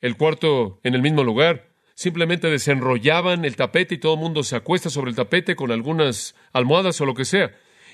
el 0.00 0.16
cuarto 0.16 0.80
en 0.84 0.94
el 0.94 1.02
mismo 1.02 1.24
lugar. 1.24 1.67
Simplemente 1.98 2.48
desenrollaban 2.48 3.44
el 3.44 3.56
tapete 3.56 3.96
y 3.96 3.98
todo 3.98 4.14
el 4.14 4.20
mundo 4.20 4.44
se 4.44 4.54
acuesta 4.54 4.88
sobre 4.88 5.10
el 5.10 5.16
tapete 5.16 5.56
con 5.56 5.72
algunas 5.72 6.36
almohadas 6.52 7.00
o 7.00 7.06
lo 7.06 7.12
que 7.12 7.24
sea. 7.24 7.50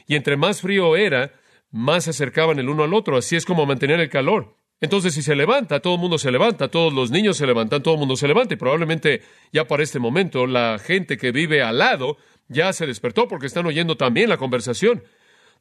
Y 0.07 0.15
entre 0.15 0.37
más 0.37 0.61
frío 0.61 0.95
era, 0.95 1.33
más 1.71 2.05
se 2.05 2.11
acercaban 2.11 2.59
el 2.59 2.69
uno 2.69 2.85
al 2.85 2.93
otro. 2.93 3.17
Así 3.17 3.35
es 3.35 3.47
como 3.47 3.65
mantener 3.65 4.01
el 4.01 4.11
calor. 4.11 4.59
Entonces, 4.83 5.15
si 5.15 5.23
se 5.23 5.35
levanta, 5.35 5.81
todo 5.81 5.95
el 5.95 6.01
mundo 6.03 6.19
se 6.19 6.31
levanta, 6.31 6.69
todos 6.69 6.93
los 6.93 7.11
niños 7.11 7.39
se 7.39 7.47
levantan, 7.47 7.83
todo 7.83 7.95
el 7.95 8.01
mundo 8.01 8.15
se 8.15 8.29
levanta. 8.29 8.53
Y 8.53 8.59
probablemente 8.59 9.23
ya 9.55 9.67
para 9.67 9.83
este 9.83 9.99
momento 9.99 10.47
la 10.47 10.79
gente 10.79 11.17
que 11.17 11.33
vive 11.33 11.63
al 11.63 11.79
lado 11.79 12.19
ya 12.49 12.75
se 12.75 12.87
despertó 12.87 13.27
porque 13.27 13.47
están 13.47 13.65
oyendo 13.65 13.97
también 13.97 14.29
la 14.29 14.37
conversación. 14.37 15.03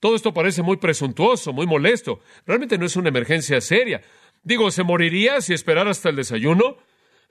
Todo 0.01 0.17
esto 0.17 0.33
parece 0.33 0.63
muy 0.63 0.75
presuntuoso, 0.75 1.53
muy 1.53 1.65
molesto. 1.65 2.19
Realmente 2.45 2.77
no 2.77 2.87
es 2.87 2.97
una 2.97 3.07
emergencia 3.07 3.61
seria. 3.61 4.01
Digo, 4.43 4.69
¿se 4.69 4.83
moriría 4.83 5.39
si 5.39 5.53
esperara 5.53 5.91
hasta 5.91 6.09
el 6.09 6.17
desayuno? 6.17 6.75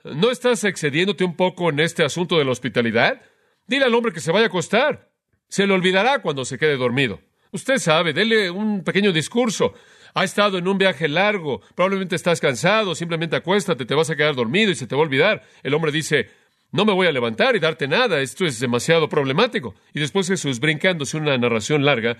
¿No 0.03 0.31
estás 0.31 0.65
excediéndote 0.65 1.23
un 1.23 1.37
poco 1.37 1.69
en 1.69 1.79
este 1.79 2.03
asunto 2.03 2.37
de 2.37 2.43
la 2.43 2.51
hospitalidad? 2.51 3.21
Dile 3.67 3.85
al 3.85 3.95
hombre 3.95 4.11
que 4.11 4.19
se 4.19 4.33
vaya 4.33 4.45
a 4.45 4.47
acostar. 4.47 5.09
Se 5.47 5.65
le 5.65 5.73
olvidará 5.73 6.21
cuando 6.21 6.43
se 6.43 6.57
quede 6.57 6.75
dormido. 6.75 7.21
Usted 7.51 7.77
sabe, 7.77 8.11
dele 8.11 8.51
un 8.51 8.83
pequeño 8.83 9.13
discurso. 9.13 9.73
Ha 10.13 10.25
estado 10.25 10.57
en 10.57 10.67
un 10.67 10.77
viaje 10.77 11.07
largo, 11.07 11.61
probablemente 11.73 12.17
estás 12.17 12.41
cansado, 12.41 12.95
simplemente 12.95 13.37
acuéstate, 13.37 13.85
te 13.85 13.95
vas 13.95 14.09
a 14.09 14.15
quedar 14.17 14.35
dormido 14.35 14.71
y 14.71 14.75
se 14.75 14.87
te 14.87 14.95
va 14.95 15.01
a 15.01 15.05
olvidar. 15.05 15.43
El 15.63 15.73
hombre 15.73 15.91
dice, 15.91 16.29
no 16.71 16.83
me 16.83 16.93
voy 16.93 17.07
a 17.07 17.11
levantar 17.11 17.55
y 17.55 17.59
darte 17.59 17.87
nada, 17.87 18.19
esto 18.19 18.45
es 18.45 18.59
demasiado 18.59 19.07
problemático. 19.07 19.73
Y 19.93 20.01
después 20.01 20.27
Jesús, 20.27 20.59
brincándose 20.59 21.15
una 21.15 21.37
narración 21.37 21.85
larga, 21.85 22.17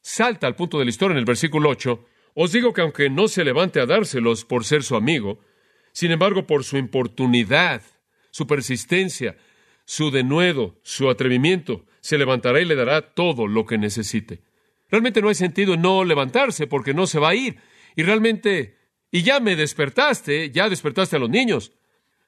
salta 0.00 0.46
al 0.46 0.56
punto 0.56 0.78
de 0.78 0.86
la 0.86 0.90
historia 0.90 1.12
en 1.12 1.18
el 1.18 1.24
versículo 1.26 1.68
8. 1.68 2.06
Os 2.34 2.52
digo 2.52 2.72
que 2.72 2.80
aunque 2.80 3.10
no 3.10 3.28
se 3.28 3.44
levante 3.44 3.80
a 3.80 3.86
dárselos 3.86 4.46
por 4.46 4.64
ser 4.64 4.82
su 4.82 4.96
amigo, 4.96 5.40
sin 5.98 6.12
embargo, 6.12 6.46
por 6.46 6.62
su 6.62 6.76
importunidad, 6.76 7.82
su 8.30 8.46
persistencia, 8.46 9.36
su 9.84 10.12
denuedo, 10.12 10.78
su 10.84 11.10
atrevimiento, 11.10 11.86
se 11.98 12.18
levantará 12.18 12.60
y 12.60 12.66
le 12.66 12.76
dará 12.76 13.14
todo 13.14 13.48
lo 13.48 13.66
que 13.66 13.78
necesite. 13.78 14.40
Realmente 14.88 15.20
no 15.20 15.28
hay 15.28 15.34
sentido 15.34 15.74
en 15.74 15.82
no 15.82 16.04
levantarse 16.04 16.68
porque 16.68 16.94
no 16.94 17.08
se 17.08 17.18
va 17.18 17.30
a 17.30 17.34
ir. 17.34 17.56
Y 17.96 18.04
realmente, 18.04 18.78
y 19.10 19.24
ya 19.24 19.40
me 19.40 19.56
despertaste, 19.56 20.52
ya 20.52 20.68
despertaste 20.68 21.16
a 21.16 21.18
los 21.18 21.30
niños. 21.30 21.72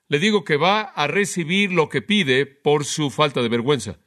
Le 0.09 0.19
digo 0.19 0.43
que 0.43 0.57
va 0.57 0.81
a 0.81 1.07
recibir 1.07 1.71
lo 1.71 1.89
que 1.89 2.03
pide 2.03 2.47
por 2.47 2.85
su 2.85 3.09
falta 3.09 3.41
de 3.41 3.51
vergüenza. 3.51 4.01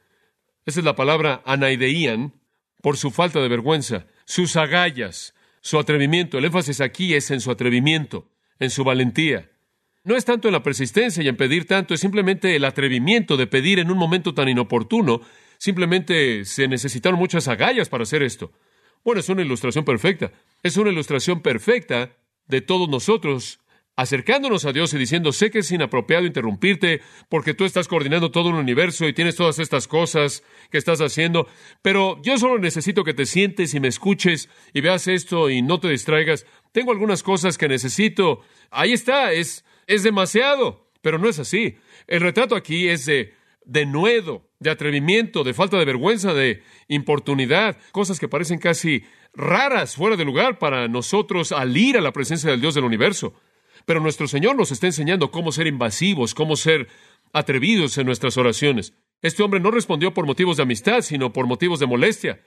Esa 0.66 0.80
es 0.80 0.84
la 0.84 0.94
palabra 0.94 1.40
anaideían, 1.46 2.34
por 2.82 2.98
su 2.98 3.10
falta 3.10 3.40
de 3.40 3.48
vergüenza, 3.48 4.08
sus 4.26 4.56
agallas, 4.56 5.34
su 5.62 5.78
atrevimiento. 5.78 6.36
El 6.36 6.44
énfasis 6.44 6.82
aquí 6.82 7.14
es 7.14 7.30
en 7.30 7.40
su 7.40 7.50
atrevimiento, 7.50 8.30
en 8.58 8.68
su 8.68 8.84
valentía. 8.84 9.52
No 10.04 10.16
es 10.16 10.26
tanto 10.26 10.48
en 10.48 10.52
la 10.52 10.62
persistencia 10.62 11.22
y 11.22 11.28
en 11.28 11.36
pedir 11.36 11.66
tanto, 11.66 11.94
es 11.94 12.00
simplemente 12.00 12.54
el 12.56 12.66
atrevimiento 12.66 13.38
de 13.38 13.46
pedir 13.46 13.78
en 13.78 13.90
un 13.90 13.96
momento 13.96 14.34
tan 14.34 14.50
inoportuno. 14.50 15.22
Simplemente 15.56 16.44
se 16.44 16.68
necesitaron 16.68 17.18
muchas 17.18 17.48
agallas 17.48 17.88
para 17.88 18.02
hacer 18.02 18.22
esto. 18.22 18.52
Bueno, 19.02 19.20
es 19.20 19.28
una 19.30 19.40
ilustración 19.40 19.86
perfecta. 19.86 20.30
Es 20.62 20.76
una 20.76 20.90
ilustración 20.90 21.40
perfecta 21.40 22.16
de 22.48 22.60
todos 22.60 22.86
nosotros 22.86 23.60
acercándonos 23.96 24.64
a 24.64 24.72
Dios 24.72 24.92
y 24.92 24.98
diciendo, 24.98 25.32
sé 25.32 25.50
que 25.50 25.60
es 25.60 25.70
inapropiado 25.70 26.26
interrumpirte 26.26 27.00
porque 27.28 27.54
tú 27.54 27.64
estás 27.64 27.86
coordinando 27.86 28.30
todo 28.30 28.48
un 28.48 28.56
universo 28.56 29.06
y 29.06 29.12
tienes 29.12 29.36
todas 29.36 29.58
estas 29.58 29.86
cosas 29.86 30.42
que 30.70 30.78
estás 30.78 31.00
haciendo, 31.00 31.46
pero 31.80 32.20
yo 32.22 32.36
solo 32.36 32.58
necesito 32.58 33.04
que 33.04 33.14
te 33.14 33.24
sientes 33.24 33.72
y 33.72 33.80
me 33.80 33.88
escuches 33.88 34.48
y 34.72 34.80
veas 34.80 35.06
esto 35.06 35.48
y 35.48 35.62
no 35.62 35.78
te 35.78 35.88
distraigas. 35.88 36.44
Tengo 36.72 36.90
algunas 36.90 37.22
cosas 37.22 37.56
que 37.56 37.68
necesito. 37.68 38.40
Ahí 38.70 38.92
está, 38.92 39.32
es, 39.32 39.63
es 39.86 40.02
demasiado, 40.02 40.90
pero 41.02 41.18
no 41.18 41.28
es 41.28 41.38
así. 41.38 41.76
El 42.06 42.20
retrato 42.20 42.56
aquí 42.56 42.88
es 42.88 43.06
de, 43.06 43.34
de 43.64 43.86
nuevo, 43.86 44.48
de 44.58 44.70
atrevimiento, 44.70 45.44
de 45.44 45.54
falta 45.54 45.78
de 45.78 45.84
vergüenza, 45.84 46.34
de 46.34 46.62
importunidad, 46.88 47.76
cosas 47.92 48.18
que 48.18 48.28
parecen 48.28 48.58
casi 48.58 49.04
raras, 49.34 49.96
fuera 49.96 50.16
de 50.16 50.24
lugar 50.24 50.58
para 50.58 50.88
nosotros 50.88 51.52
al 51.52 51.76
ir 51.76 51.96
a 51.96 52.00
la 52.00 52.12
presencia 52.12 52.50
del 52.50 52.60
Dios 52.60 52.74
del 52.74 52.84
universo. 52.84 53.34
Pero 53.84 54.00
nuestro 54.00 54.28
Señor 54.28 54.56
nos 54.56 54.72
está 54.72 54.86
enseñando 54.86 55.30
cómo 55.30 55.52
ser 55.52 55.66
invasivos, 55.66 56.34
cómo 56.34 56.56
ser 56.56 56.88
atrevidos 57.32 57.98
en 57.98 58.06
nuestras 58.06 58.36
oraciones. 58.36 58.94
Este 59.20 59.42
hombre 59.42 59.60
no 59.60 59.70
respondió 59.70 60.14
por 60.14 60.26
motivos 60.26 60.56
de 60.56 60.62
amistad, 60.62 61.02
sino 61.02 61.32
por 61.32 61.46
motivos 61.46 61.80
de 61.80 61.86
molestia. 61.86 62.40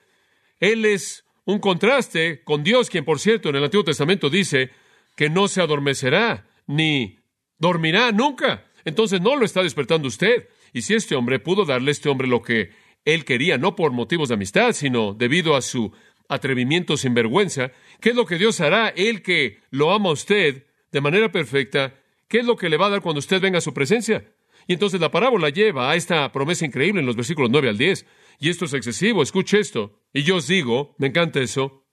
Él 0.60 0.86
es 0.86 1.26
un 1.46 1.60
contraste 1.60 2.44
con 2.44 2.64
Dios, 2.64 2.90
quien, 2.90 3.06
por 3.06 3.20
cierto, 3.20 3.50
en 3.50 3.56
el 3.56 3.64
Antiguo 3.64 3.84
Testamento 3.84 4.30
dice 4.30 4.72
que 5.16 5.30
no 5.30 5.48
se 5.48 5.62
adormecerá 5.62 6.48
ni 6.68 7.20
dormirá 7.60 8.12
nunca. 8.12 8.66
Entonces 8.86 9.22
no 9.22 9.36
lo 9.36 9.46
está 9.46 9.64
despertando 9.64 10.08
usted. 10.08 10.50
Y 10.74 10.82
si 10.82 10.94
este 10.94 11.16
hombre 11.16 11.40
pudo 11.40 11.66
darle 11.66 11.90
a 11.90 11.92
este 11.92 12.10
hombre 12.10 12.28
lo 12.28 12.42
que 12.42 12.72
él 13.06 13.26
quería, 13.26 13.58
no 13.58 13.76
por 13.76 13.92
motivos 13.92 14.30
de 14.30 14.36
amistad, 14.36 14.74
sino 14.74 15.14
debido 15.14 15.56
a 15.56 15.62
su 15.62 15.92
atrevimiento 16.30 16.98
sin 16.98 17.14
vergüenza, 17.14 17.72
¿qué 18.02 18.10
es 18.10 18.16
lo 18.16 18.26
que 18.26 18.38
Dios 18.38 18.60
hará? 18.60 18.90
Él 18.90 19.22
que 19.22 19.60
lo 19.70 19.92
ama 19.92 20.10
a 20.10 20.14
usted 20.14 20.66
de 20.92 21.02
manera 21.02 21.32
perfecta, 21.32 21.96
¿qué 22.28 22.40
es 22.40 22.46
lo 22.46 22.56
que 22.58 22.70
le 22.70 22.78
va 22.78 22.88
a 22.88 22.90
dar 22.90 23.02
cuando 23.02 23.20
usted 23.20 23.42
venga 23.42 23.60
a 23.60 23.62
su 23.62 23.74
presencia? 23.74 24.26
Y 24.68 24.74
entonces 24.74 25.00
la 25.00 25.12
parábola 25.12 25.50
lleva 25.50 25.90
a 25.90 25.96
esta 25.96 26.30
promesa 26.32 26.66
increíble 26.66 27.00
en 27.00 27.06
los 27.06 27.16
versículos 27.16 27.50
9 27.50 27.70
al 27.70 27.78
10. 27.78 28.06
Y 28.40 28.50
esto 28.50 28.66
es 28.66 28.74
excesivo, 28.74 29.24
escuche 29.24 29.60
esto. 29.60 30.02
Y 30.14 30.24
yo 30.24 30.36
os 30.36 30.48
digo, 30.48 30.96
me 30.98 31.08
encanta 31.08 31.40
eso, 31.40 31.86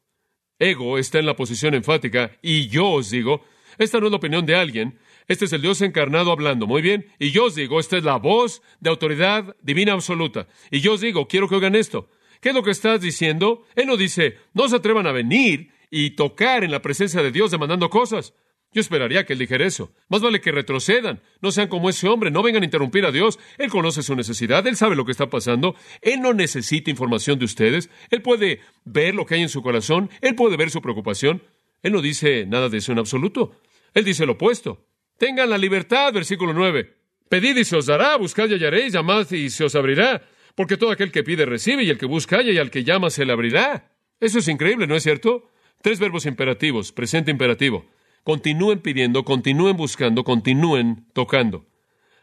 ego 0.59 0.99
está 0.99 1.19
en 1.21 1.27
la 1.27 1.37
posición 1.37 1.75
enfática, 1.75 2.33
y 2.43 2.69
yo 2.69 2.89
os 2.91 3.11
digo, 3.11 3.45
esta 3.79 3.99
no 3.99 4.07
es 4.07 4.11
la 4.11 4.19
opinión 4.19 4.47
de 4.47 4.57
alguien, 4.57 4.99
este 5.29 5.47
es 5.47 5.53
el 5.53 5.63
Dios 5.63 5.81
encarnado 5.81 6.33
hablando, 6.33 6.67
muy 6.67 6.83
bien, 6.83 7.07
y 7.19 7.31
yo 7.31 7.47
os 7.47 7.55
digo, 7.55 7.81
esta 7.81 7.97
es 7.97 8.05
la 8.05 8.17
voz 8.17 8.63
de 8.81 8.91
autoridad 8.91 9.57
divina 9.63 9.93
absoluta. 9.93 10.49
Y 10.71 10.81
yo 10.81 10.95
os 10.95 11.01
digo, 11.01 11.29
quiero 11.29 11.49
que 11.49 11.55
oigan 11.55 11.75
esto. 11.75 12.11
¿Qué 12.41 12.51
es 12.51 12.55
lo 12.55 12.63
que 12.63 12.73
estás 12.73 13.01
diciendo? 13.01 13.65
Él 13.75 13.87
no 13.87 13.97
dice, 13.97 14.37
no 14.53 14.69
se 14.69 14.77
atrevan 14.77 15.07
a 15.07 15.13
venir 15.13 15.71
y 15.91 16.11
tocar 16.11 16.63
en 16.63 16.71
la 16.71 16.83
presencia 16.83 17.23
de 17.23 17.31
Dios 17.31 17.51
demandando 17.51 17.89
cosas. 17.89 18.35
Yo 18.75 18.81
esperaría 18.81 19.25
que 19.25 19.35
él 19.35 19.39
dijera 19.39 19.65
eso. 19.65 19.93
Más 20.09 20.21
vale 20.21 20.41
que 20.41 20.51
retrocedan. 20.51 21.23
No 21.41 21.53
sean 21.53 21.69
como 21.69 21.89
ese 21.89 22.09
hombre. 22.09 22.33
No 22.33 22.43
vengan 22.43 22.63
a 22.63 22.67
interrumpir 22.67 23.07
a 23.07 23.13
Dios. 23.13 23.39
Él 23.57 23.71
conoce 23.71 24.03
su 24.03 24.17
necesidad. 24.17 24.67
Él 24.67 24.77
sabe 24.77 24.97
lo 24.97 25.05
que 25.05 25.13
está 25.13 25.31
pasando. 25.31 25.77
Él 26.03 26.21
no 26.21 26.35
necesita 26.35 26.91
información 26.91 27.39
de 27.39 27.45
ustedes. 27.45 27.89
Él 28.11 28.21
puede 28.21 28.61
ver 28.85 29.15
lo 29.15 29.27
que 29.27 29.37
hay 29.37 29.43
en 29.43 29.49
su 29.49 29.63
corazón. 29.63 30.11
Él 30.21 30.35
puede 30.35 30.57
ver 30.57 30.71
su 30.71 30.83
preocupación. 30.83 31.45
Él 31.85 31.93
no 31.93 32.03
dice 32.03 32.47
nada 32.47 32.69
de 32.69 32.79
eso 32.79 32.91
en 32.91 32.99
absoluto. 32.99 33.53
Él 33.95 34.05
dice 34.05 34.27
lo 34.27 34.33
opuesto. 34.33 34.85
Tengan 35.19 35.51
la 35.51 35.59
libertad, 35.59 36.13
versículo 36.13 36.53
9. 36.53 36.97
Pedid 37.29 37.57
y 37.57 37.65
se 37.65 37.77
os 37.77 37.87
dará, 37.87 38.17
buscad 38.17 38.49
y 38.49 38.55
hallaréis, 38.55 38.93
llamad 38.93 39.31
y 39.31 39.51
se 39.51 39.65
os 39.65 39.75
abrirá. 39.75 40.23
Porque 40.55 40.77
todo 40.77 40.91
aquel 40.91 41.11
que 41.11 41.25
pide 41.25 41.47
recibe 41.47 41.83
y 41.85 41.91
el 41.91 41.99
que 41.99 42.07
busca 42.07 42.37
halla 42.37 42.53
y 42.53 42.59
al 42.59 42.71
que 42.71 42.85
llama 42.85 43.11
se 43.11 43.25
le 43.25 43.33
abrirá. 43.33 43.93
Eso 44.21 44.39
es 44.39 44.49
increíble, 44.49 44.87
¿no 44.87 44.95
es 44.95 45.03
cierto? 45.03 45.51
Tres 45.83 45.99
verbos 45.99 46.27
imperativos, 46.27 46.93
presente 46.93 47.31
imperativo. 47.31 47.87
Continúen 48.23 48.81
pidiendo, 48.81 49.25
continúen 49.25 49.77
buscando, 49.77 50.25
continúen 50.25 51.07
tocando. 51.13 51.67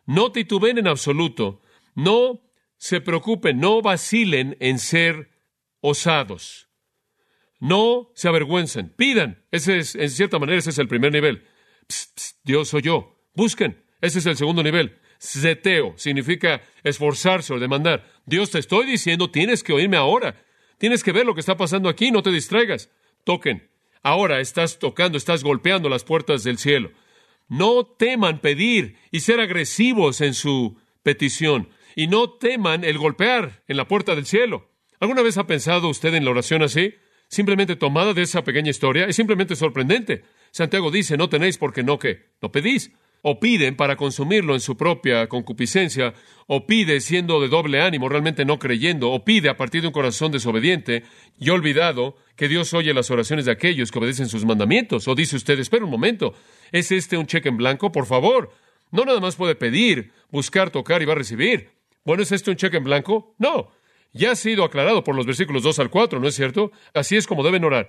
No 0.05 0.31
tituben 0.31 0.77
en 0.77 0.87
absoluto, 0.87 1.61
no 1.93 2.41
se 2.77 3.01
preocupen, 3.01 3.59
no 3.59 3.81
vacilen 3.81 4.57
en 4.59 4.79
ser 4.79 5.29
osados. 5.81 6.69
No 7.59 8.11
se 8.15 8.27
avergüencen, 8.27 8.89
pidan. 8.89 9.45
Ese 9.51 9.77
es, 9.77 9.95
en 9.95 10.09
cierta 10.09 10.39
manera, 10.39 10.57
ese 10.57 10.71
es 10.71 10.79
el 10.79 10.87
primer 10.87 11.11
nivel. 11.11 11.45
Dios 12.43 12.69
soy 12.69 12.81
yo. 12.81 13.17
Busquen. 13.33 13.83
Ese 14.01 14.19
es 14.19 14.25
el 14.25 14.37
segundo 14.37 14.63
nivel. 14.63 14.99
Zeteo 15.21 15.93
significa 15.97 16.61
esforzarse 16.83 17.53
o 17.53 17.59
demandar. 17.59 18.11
Dios 18.25 18.49
te 18.49 18.59
estoy 18.59 18.87
diciendo, 18.87 19.29
tienes 19.29 19.63
que 19.63 19.73
oírme 19.73 19.97
ahora. 19.97 20.43
Tienes 20.79 21.03
que 21.03 21.11
ver 21.11 21.25
lo 21.25 21.35
que 21.35 21.41
está 21.41 21.57
pasando 21.57 21.89
aquí, 21.89 22.09
no 22.09 22.23
te 22.23 22.31
distraigas. 22.31 22.89
Toquen. 23.23 23.69
Ahora 24.01 24.39
estás 24.39 24.79
tocando, 24.79 25.17
estás 25.17 25.43
golpeando 25.43 25.89
las 25.89 26.03
puertas 26.03 26.43
del 26.43 26.57
cielo. 26.57 26.91
No 27.47 27.85
teman 27.85 28.39
pedir 28.39 28.97
y 29.11 29.19
ser 29.19 29.39
agresivos 29.39 30.21
en 30.21 30.33
su 30.33 30.77
petición. 31.03 31.69
Y 31.95 32.07
no 32.07 32.31
teman 32.31 32.83
el 32.83 32.97
golpear 32.97 33.63
en 33.67 33.77
la 33.77 33.87
puerta 33.87 34.15
del 34.15 34.25
cielo. 34.25 34.71
¿Alguna 34.99 35.21
vez 35.21 35.37
ha 35.37 35.45
pensado 35.45 35.89
usted 35.89 36.15
en 36.15 36.25
la 36.25 36.31
oración 36.31 36.63
así? 36.63 36.95
Simplemente 37.27 37.75
tomada 37.75 38.13
de 38.13 38.23
esa 38.23 38.43
pequeña 38.43 38.71
historia. 38.71 39.05
Es 39.05 39.15
simplemente 39.15 39.55
sorprendente. 39.55 40.23
Santiago 40.51 40.91
dice, 40.91 41.17
no 41.17 41.29
tenéis 41.29 41.57
porque 41.57 41.83
no 41.83 41.97
que, 41.97 42.29
no 42.41 42.51
pedís 42.51 42.91
o 43.21 43.39
piden 43.39 43.75
para 43.75 43.95
consumirlo 43.95 44.53
en 44.53 44.59
su 44.59 44.75
propia 44.75 45.27
concupiscencia, 45.27 46.13
o 46.47 46.65
pide 46.65 46.99
siendo 47.01 47.39
de 47.39 47.47
doble 47.47 47.81
ánimo, 47.81 48.09
realmente 48.09 48.45
no 48.45 48.59
creyendo, 48.59 49.11
o 49.11 49.23
pide 49.23 49.49
a 49.49 49.57
partir 49.57 49.81
de 49.81 49.87
un 49.87 49.93
corazón 49.93 50.31
desobediente 50.31 51.03
y 51.39 51.49
olvidado 51.49 52.15
que 52.35 52.47
Dios 52.47 52.73
oye 52.73 52.93
las 52.93 53.11
oraciones 53.11 53.45
de 53.45 53.51
aquellos 53.51 53.91
que 53.91 53.99
obedecen 53.99 54.27
sus 54.27 54.45
mandamientos. 54.45 55.07
O 55.07 55.15
dice 55.15 55.35
usted, 55.35 55.59
espera 55.59 55.85
un 55.85 55.91
momento, 55.91 56.33
¿es 56.71 56.91
este 56.91 57.17
un 57.17 57.27
cheque 57.27 57.49
en 57.49 57.57
blanco? 57.57 57.91
Por 57.91 58.05
favor, 58.05 58.51
no 58.91 59.05
nada 59.05 59.19
más 59.19 59.35
puede 59.35 59.55
pedir, 59.55 60.11
buscar, 60.31 60.71
tocar 60.71 61.01
y 61.01 61.05
va 61.05 61.13
a 61.13 61.17
recibir. 61.17 61.69
Bueno, 62.03 62.23
¿es 62.23 62.31
este 62.31 62.49
un 62.49 62.57
cheque 62.57 62.77
en 62.77 62.83
blanco? 62.83 63.35
No. 63.37 63.69
Ya 64.13 64.31
ha 64.31 64.35
sido 64.35 64.65
aclarado 64.65 65.05
por 65.05 65.15
los 65.15 65.25
versículos 65.25 65.63
2 65.63 65.79
al 65.79 65.89
4, 65.89 66.19
¿no 66.19 66.27
es 66.27 66.35
cierto? 66.35 66.71
Así 66.93 67.15
es 67.15 67.27
como 67.27 67.43
deben 67.43 67.63
orar. 67.63 67.87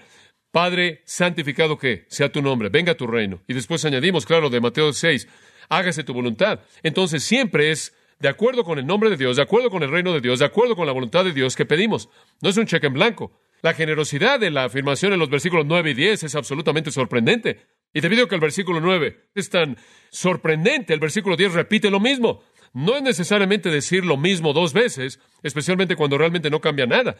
Padre, 0.53 1.01
santificado 1.07 1.79
que 1.79 2.05
sea 2.09 2.31
tu 2.31 2.43
nombre, 2.43 2.69
venga 2.69 2.95
tu 2.95 3.07
reino. 3.07 3.41
Y 3.49 3.55
después 3.55 3.85
añadimos, 3.87 4.27
claro, 4.27 4.51
de 4.51 4.61
Mateo 4.61 4.93
6, 4.93 5.27
hágase 5.71 6.05
tu 6.05 6.13
voluntad. 6.13 6.61
Entonces 6.83 7.25
siempre 7.25 7.71
es 7.71 7.95
de 8.21 8.29
acuerdo 8.29 8.63
con 8.63 8.79
el 8.79 8.87
nombre 8.87 9.09
de 9.09 9.17
Dios, 9.17 9.37
de 9.37 9.43
acuerdo 9.43 9.71
con 9.71 9.83
el 9.83 9.91
reino 9.91 10.13
de 10.13 10.21
Dios, 10.21 10.39
de 10.39 10.45
acuerdo 10.45 10.77
con 10.77 10.87
la 10.87 10.93
voluntad 10.93 11.25
de 11.25 11.33
Dios 11.33 11.57
que 11.57 11.65
pedimos. 11.65 12.11
No 12.43 12.51
es 12.51 12.57
un 12.59 12.67
cheque 12.67 12.87
en 12.87 12.93
blanco. 12.93 13.33
La 13.63 13.73
generosidad 13.73 14.39
de 14.39 14.51
la 14.51 14.65
afirmación 14.65 15.15
en 15.15 15.21
los 15.21 15.31
versículos 15.31 15.65
9 15.67 15.93
y 15.93 15.95
10 15.95 16.25
es 16.25 16.35
absolutamente 16.35 16.91
sorprendente. 16.91 17.67
Y 17.95 18.01
debido 18.01 18.25
a 18.25 18.29
que 18.29 18.35
el 18.35 18.41
versículo 18.41 18.81
9 18.81 19.31
es 19.35 19.49
tan 19.49 19.79
sorprendente, 20.11 20.93
el 20.93 21.01
versículo 21.01 21.35
10 21.35 21.55
repite 21.55 21.91
lo 21.91 21.99
mismo. 21.99 22.43
No 22.75 22.97
es 22.97 23.03
necesariamente 23.03 23.71
decir 23.71 24.05
lo 24.05 24.19
mismo 24.19 24.53
dos 24.53 24.75
veces, 24.75 25.19
especialmente 25.43 25.97
cuando 25.97 26.19
realmente 26.19 26.51
no 26.51 26.61
cambia 26.61 26.87
nada. 26.87 27.17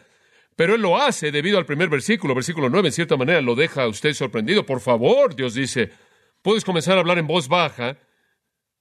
Pero 0.55 0.75
él 0.75 0.81
lo 0.81 0.97
hace 0.97 1.31
debido 1.31 1.57
al 1.57 1.65
primer 1.65 1.89
versículo, 1.89 2.35
versículo 2.35 2.69
9, 2.69 2.89
en 2.89 2.93
cierta 2.93 3.17
manera 3.17 3.41
lo 3.41 3.55
deja 3.55 3.83
a 3.83 3.87
usted 3.87 4.13
sorprendido. 4.13 4.65
Por 4.65 4.81
favor, 4.81 5.35
Dios 5.35 5.53
dice, 5.53 5.91
puedes 6.41 6.63
comenzar 6.63 6.97
a 6.97 7.01
hablar 7.01 7.17
en 7.17 7.27
voz 7.27 7.47
baja, 7.47 7.97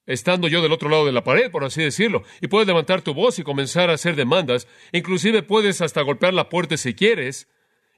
estando 0.06 0.48
yo 0.48 0.60
del 0.62 0.72
otro 0.72 0.88
lado 0.88 1.06
de 1.06 1.12
la 1.12 1.24
pared, 1.24 1.50
por 1.50 1.64
así 1.64 1.82
decirlo, 1.82 2.24
y 2.40 2.48
puedes 2.48 2.66
levantar 2.66 3.02
tu 3.02 3.14
voz 3.14 3.38
y 3.38 3.42
comenzar 3.42 3.88
a 3.90 3.94
hacer 3.94 4.16
demandas. 4.16 4.68
Inclusive 4.92 5.42
puedes 5.42 5.80
hasta 5.80 6.02
golpear 6.02 6.34
la 6.34 6.48
puerta 6.48 6.76
si 6.76 6.94
quieres. 6.94 7.48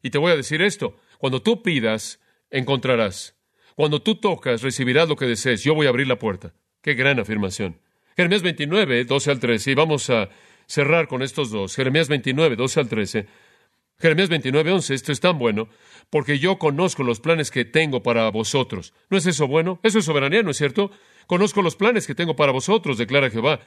Y 0.03 0.11
te 0.11 0.19
voy 0.19 0.33
a 0.33 0.37
decir 0.37 0.61
esto, 0.63 0.97
cuando 1.19 1.43
tú 1.43 1.63
pidas, 1.63 2.21
encontrarás. 2.51 3.37
Cuando 3.75 4.03
tú 4.03 4.17
tocas, 4.17 4.63
recibirás 4.63 5.09
lo 5.09 5.17
que 5.17 5.27
desees. 5.27 5.65
Yo 5.65 5.75
voy 5.75 5.87
a 5.87 5.89
abrir 5.89 6.07
la 6.07 6.19
puerta. 6.19 6.53
Qué 6.83 6.95
gran 6.95 7.19
afirmación. 7.19 7.81
Jeremías 8.17 8.43
29, 8.43 9.05
12 9.05 9.31
al 9.31 9.41
13, 9.41 9.71
y 9.73 9.75
vamos 9.75 10.11
a 10.11 10.29
cerrar 10.67 11.09
con 11.09 11.23
estos 11.23 11.51
dos. 11.51 11.75
Jeremías 11.75 12.09
29, 12.09 12.55
12 12.55 12.81
al 12.81 12.89
13. 12.89 13.27
Jeremías 14.05 14.29
29, 14.29 14.71
11, 14.71 14.93
esto 14.93 15.13
es 15.13 15.21
tan 15.21 15.39
bueno, 15.39 15.71
porque 16.11 16.39
yo 16.39 16.59
conozco 16.59 17.03
los 17.03 17.21
planes 17.21 17.51
que 17.51 17.65
tengo 17.65 18.03
para 18.03 18.29
vosotros. 18.29 18.93
¿No 19.09 19.17
es 19.17 19.25
eso 19.25 19.49
bueno? 19.49 19.81
Eso 19.83 19.99
es 19.99 20.05
soberanía, 20.05 20.43
¿no 20.43 20.51
es 20.51 20.59
cierto? 20.59 20.91
Conozco 21.27 21.63
los 21.63 21.75
planes 21.75 22.07
que 22.07 22.15
tengo 22.15 22.37
para 22.37 22.53
vosotros, 22.53 22.99
declara 22.99 23.31
Jehová. 23.31 23.61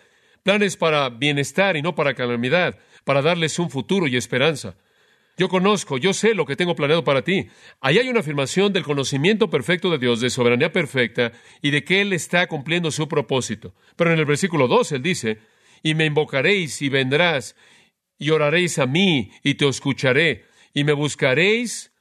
Planes 0.43 0.77
para 0.77 1.09
bienestar 1.09 1.75
y 1.75 1.81
no 1.81 1.95
para 1.95 2.13
calamidad, 2.13 2.77
para 3.03 3.23
darles 3.23 3.57
un 3.57 3.71
futuro 3.71 4.05
y 4.05 4.15
esperanza. 4.15 4.75
Yo 5.39 5.49
conozco, 5.49 5.97
yo 5.97 6.13
sé 6.13 6.35
lo 6.35 6.45
que 6.45 6.55
tengo 6.55 6.75
planeado 6.75 7.03
para 7.03 7.23
ti. 7.23 7.47
Ahí 7.81 7.97
hay 7.97 8.07
una 8.07 8.19
afirmación 8.19 8.71
del 8.71 8.83
conocimiento 8.83 9.49
perfecto 9.49 9.89
de 9.89 9.97
Dios, 9.97 10.21
de 10.21 10.29
soberanía 10.29 10.71
perfecta 10.71 11.31
y 11.63 11.71
de 11.71 11.83
que 11.83 12.01
Él 12.01 12.13
está 12.13 12.45
cumpliendo 12.45 12.91
su 12.91 13.07
propósito. 13.07 13.73
Pero 13.95 14.13
en 14.13 14.19
el 14.19 14.25
versículo 14.25 14.67
2 14.67 14.91
Él 14.91 15.01
dice, 15.01 15.39
y 15.81 15.95
me 15.95 16.05
invocaréis 16.05 16.79
y 16.83 16.89
vendrás 16.89 17.55
y 18.17 18.29
oraréis 18.31 18.79
a 18.79 18.85
mí 18.85 19.31
y 19.43 19.55
te 19.55 19.67
escucharé 19.67 20.45
y 20.73 20.83
me 20.83 20.93
buscaréis 20.93 21.91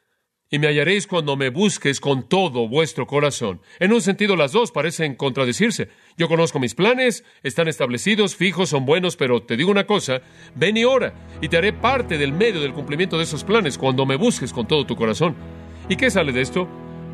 y 0.48 0.58
me 0.58 0.68
hallaréis 0.68 1.06
cuando 1.06 1.36
me 1.36 1.50
busques 1.50 2.00
con 2.00 2.28
todo 2.28 2.68
vuestro 2.68 3.06
corazón. 3.06 3.60
En 3.80 3.92
un 3.92 4.00
sentido, 4.00 4.36
las 4.36 4.52
dos 4.52 4.70
parecen 4.70 5.16
contradecirse. 5.16 5.88
Yo 6.16 6.28
conozco 6.28 6.60
mis 6.60 6.74
planes, 6.74 7.24
están 7.42 7.68
establecidos, 7.68 8.36
fijos, 8.36 8.68
son 8.68 8.86
buenos, 8.86 9.16
pero 9.16 9.42
te 9.42 9.56
digo 9.56 9.70
una 9.70 9.86
cosa, 9.86 10.22
ven 10.54 10.76
y 10.76 10.84
ora, 10.84 11.14
y 11.40 11.48
te 11.48 11.56
haré 11.56 11.72
parte 11.72 12.16
del 12.16 12.32
medio 12.32 12.60
del 12.60 12.72
cumplimiento 12.72 13.18
de 13.18 13.24
esos 13.24 13.42
planes 13.42 13.76
cuando 13.76 14.06
me 14.06 14.16
busques 14.16 14.52
con 14.52 14.68
todo 14.68 14.86
tu 14.86 14.94
corazón. 14.94 15.34
¿Y 15.88 15.96
qué 15.96 16.10
sale 16.10 16.32
de 16.32 16.42
esto? 16.42 16.68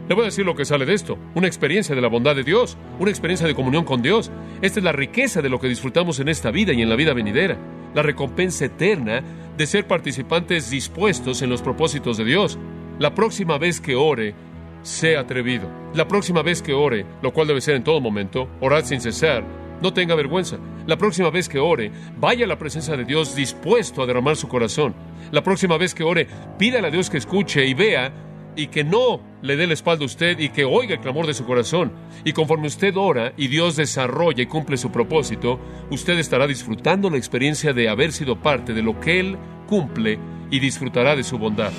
Le 0.09 0.15
voy 0.15 0.23
a 0.23 0.27
decir 0.27 0.45
lo 0.45 0.57
que 0.57 0.65
sale 0.65 0.85
de 0.85 0.95
esto, 0.95 1.17
una 1.35 1.47
experiencia 1.47 1.95
de 1.95 2.01
la 2.01 2.09
bondad 2.09 2.37
de 2.37 2.43
Dios, 2.43 2.77
una 2.99 3.11
experiencia 3.11 3.47
de 3.47 3.55
comunión 3.55 3.85
con 3.85 4.03
Dios. 4.03 4.31
Esta 4.61 4.81
es 4.81 4.85
la 4.85 4.93
riqueza 4.93 5.41
de 5.41 5.49
lo 5.49 5.59
que 5.59 5.69
disfrutamos 5.69 6.19
en 6.21 6.29
esta 6.29 6.51
vida 6.51 6.73
y 6.73 6.83
en 6.83 6.91
la 6.91 6.97
vida 6.97 7.15
venidera, 7.15 7.57
la 7.95 8.03
recompensa 8.03 8.65
eterna 8.65 9.23
de 9.57 9.67
ser 9.67 9.87
participantes 9.87 10.71
dispuestos 10.71 11.43
en 11.43 11.51
los 11.51 11.63
propósitos 11.63 12.17
de 12.17 12.25
Dios. 12.25 12.59
La 12.99 13.15
próxima 13.15 13.59
vez 13.59 13.81
que 13.81 13.95
ore, 13.95 14.35
sea 14.83 15.21
atrevido. 15.21 15.69
La 15.95 16.09
próxima 16.09 16.43
vez 16.43 16.63
que 16.63 16.73
ore, 16.73 17.07
lo 17.23 17.33
cual 17.33 17.47
debe 17.47 17.61
ser 17.61 17.77
en 17.77 17.85
todo 17.85 18.01
momento, 18.01 18.49
orad 18.61 18.85
sin 18.85 19.01
cesar, 19.01 19.45
no 19.81 19.93
tenga 19.93 20.15
vergüenza. 20.15 20.59
La 20.87 20.97
próxima 20.97 21.31
vez 21.31 21.49
que 21.49 21.59
ore, 21.59 21.91
vaya 22.19 22.45
a 22.45 22.49
la 22.49 22.59
presencia 22.59 22.97
de 22.97 23.05
Dios 23.05 23.35
dispuesto 23.35 24.03
a 24.03 24.07
derramar 24.07 24.37
su 24.37 24.49
corazón. 24.49 24.95
La 25.31 25.43
próxima 25.43 25.77
vez 25.77 25.95
que 25.95 26.05
ore, 26.05 26.27
pídale 26.59 26.89
a 26.89 26.91
Dios 26.91 27.11
que 27.11 27.19
escuche 27.19 27.65
y 27.67 27.75
vea 27.75 28.13
y 28.57 28.69
que 28.69 28.85
no 28.85 29.21
le 29.43 29.57
dé 29.57 29.67
la 29.67 29.75
espalda 29.75 30.05
a 30.05 30.07
usted 30.07 30.39
y 30.39 30.51
que 30.51 30.65
oiga 30.65 30.95
el 30.95 31.01
clamor 31.01 31.27
de 31.27 31.35
su 31.35 31.45
corazón. 31.45 31.93
Y 32.25 32.33
conforme 32.33 32.69
usted 32.69 32.97
ora 32.97 33.33
y 33.37 33.49
Dios 33.49 33.77
desarrolla 33.77 34.43
y 34.43 34.47
cumple 34.47 34.77
su 34.77 34.91
propósito, 34.91 35.59
usted 35.91 36.19
estará 36.19 36.47
disfrutando 36.47 37.11
la 37.11 37.17
experiencia 37.17 37.73
de 37.73 37.89
haber 37.89 38.13
sido 38.13 38.41
parte 38.41 38.73
de 38.73 38.83
lo 38.83 39.01
que 39.01 39.21
Él 39.21 39.39
cumple 39.67 40.19
y 40.51 40.61
disfrutará 40.61 41.17
de 41.17 41.25
su 41.25 41.39
bondad. 41.39 41.73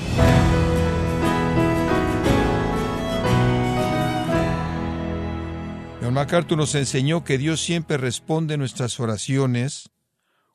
John 6.02 6.14
MacArthur 6.16 6.58
nos 6.58 6.76
enseñó 6.76 7.24
que 7.24 7.38
Dios 7.38 7.62
siempre 7.62 7.98
responde 7.98 8.58
nuestras 8.58 9.00
oraciones 9.00 9.90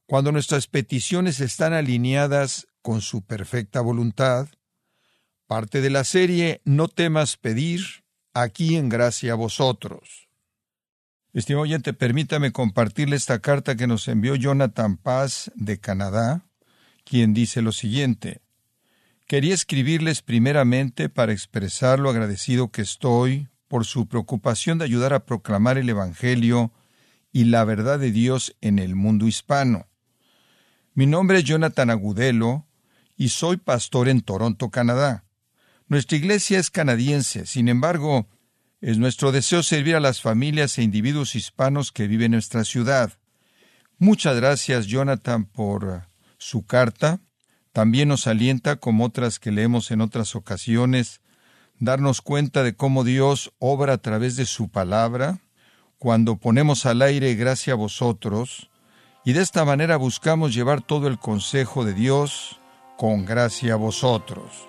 cuando 0.07 0.33
nuestras 0.33 0.66
peticiones 0.66 1.40
están 1.40 1.72
alineadas 1.72 2.66
con 2.83 3.02
su 3.02 3.22
perfecta 3.22 3.81
voluntad. 3.81 4.48
Parte 5.48 5.80
de 5.80 5.88
la 5.88 6.04
serie 6.04 6.61
No 6.66 6.88
temas 6.88 7.38
pedir, 7.38 7.80
aquí 8.34 8.76
en 8.76 8.90
gracia 8.90 9.32
a 9.32 9.34
vosotros. 9.34 10.28
Estimado 11.32 11.62
oyente, 11.62 11.94
permítame 11.94 12.52
compartirle 12.52 13.16
esta 13.16 13.38
carta 13.38 13.74
que 13.74 13.87
nos 13.87 14.08
envió 14.08 14.34
Jonathan 14.34 14.98
Paz 14.98 15.50
de 15.54 15.80
Canadá, 15.80 16.44
quien 17.02 17.32
dice 17.32 17.62
lo 17.62 17.72
siguiente. 17.72 18.42
Quería 19.26 19.54
escribirles 19.54 20.20
primeramente 20.20 21.08
para 21.08 21.32
expresar 21.32 21.98
lo 21.98 22.11
agradecido 22.11 22.70
que 22.70 22.82
estoy 22.82 23.48
por 23.68 23.87
su 23.87 24.06
preocupación 24.06 24.76
de 24.76 24.84
ayudar 24.84 25.14
a 25.14 25.24
proclamar 25.24 25.78
el 25.78 25.88
Evangelio 25.88 26.72
y 27.32 27.44
la 27.44 27.64
verdad 27.64 27.98
de 27.98 28.11
Dios 28.11 28.54
en 28.61 28.78
el 28.78 28.94
mundo 28.96 29.26
hispano. 29.26 29.87
Mi 30.92 31.06
nombre 31.06 31.38
es 31.38 31.44
Jonathan 31.44 31.88
Agudelo 31.88 32.66
y 33.16 33.30
soy 33.30 33.56
pastor 33.56 34.11
en 34.11 34.20
Toronto, 34.20 34.68
Canadá. 34.68 35.24
Nuestra 35.88 36.18
iglesia 36.18 36.59
es 36.59 36.70
canadiense, 36.70 37.46
sin 37.46 37.66
embargo, 37.66 38.27
es 38.83 38.98
nuestro 38.98 39.33
deseo 39.33 39.62
servir 39.62 39.96
a 39.96 40.01
las 40.01 40.20
familias 40.20 40.77
e 40.77 40.83
individuos 40.83 41.35
hispanos 41.35 41.92
que 41.92 42.07
viven 42.07 42.27
en 42.27 42.33
nuestra 42.33 42.64
ciudad. 42.64 43.14
Muchas 43.96 44.37
gracias, 44.37 44.87
Jonathan, 44.87 45.46
por 45.46 46.07
su 46.37 46.66
carta. 46.66 47.20
También 47.72 48.09
nos 48.09 48.27
alienta, 48.27 48.77
como 48.77 49.07
otras 49.07 49.38
que 49.38 49.51
leemos 49.51 49.90
en 49.90 50.03
otras 50.03 50.37
ocasiones, 50.37 51.22
darnos 51.79 52.20
cuenta 52.20 52.62
de 52.62 52.77
cómo 52.77 53.03
Dios 53.03 53.55
obra 53.59 53.94
a 53.94 53.98
través 53.98 54.37
de 54.37 54.44
su 54.44 54.68
palabra, 54.68 55.38
cuando 55.98 56.37
ponemos 56.37 56.85
al 56.85 57.01
aire 57.01 57.35
gracia 57.35 57.72
a 57.72 57.77
vosotros, 57.77 58.68
y 59.24 59.33
de 59.33 59.40
esta 59.40 59.64
manera 59.64 59.96
buscamos 59.96 60.55
llevar 60.55 60.83
todo 60.83 61.09
el 61.09 61.18
consejo 61.18 61.87
de 61.87 61.94
Dios 61.94 62.61
con 62.98 63.24
gracia 63.24 63.72
a 63.72 63.77
vosotros. 63.77 64.68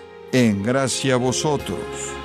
en 0.31 0.63
Gracia 0.63 1.17
Vosotros. 1.17 2.20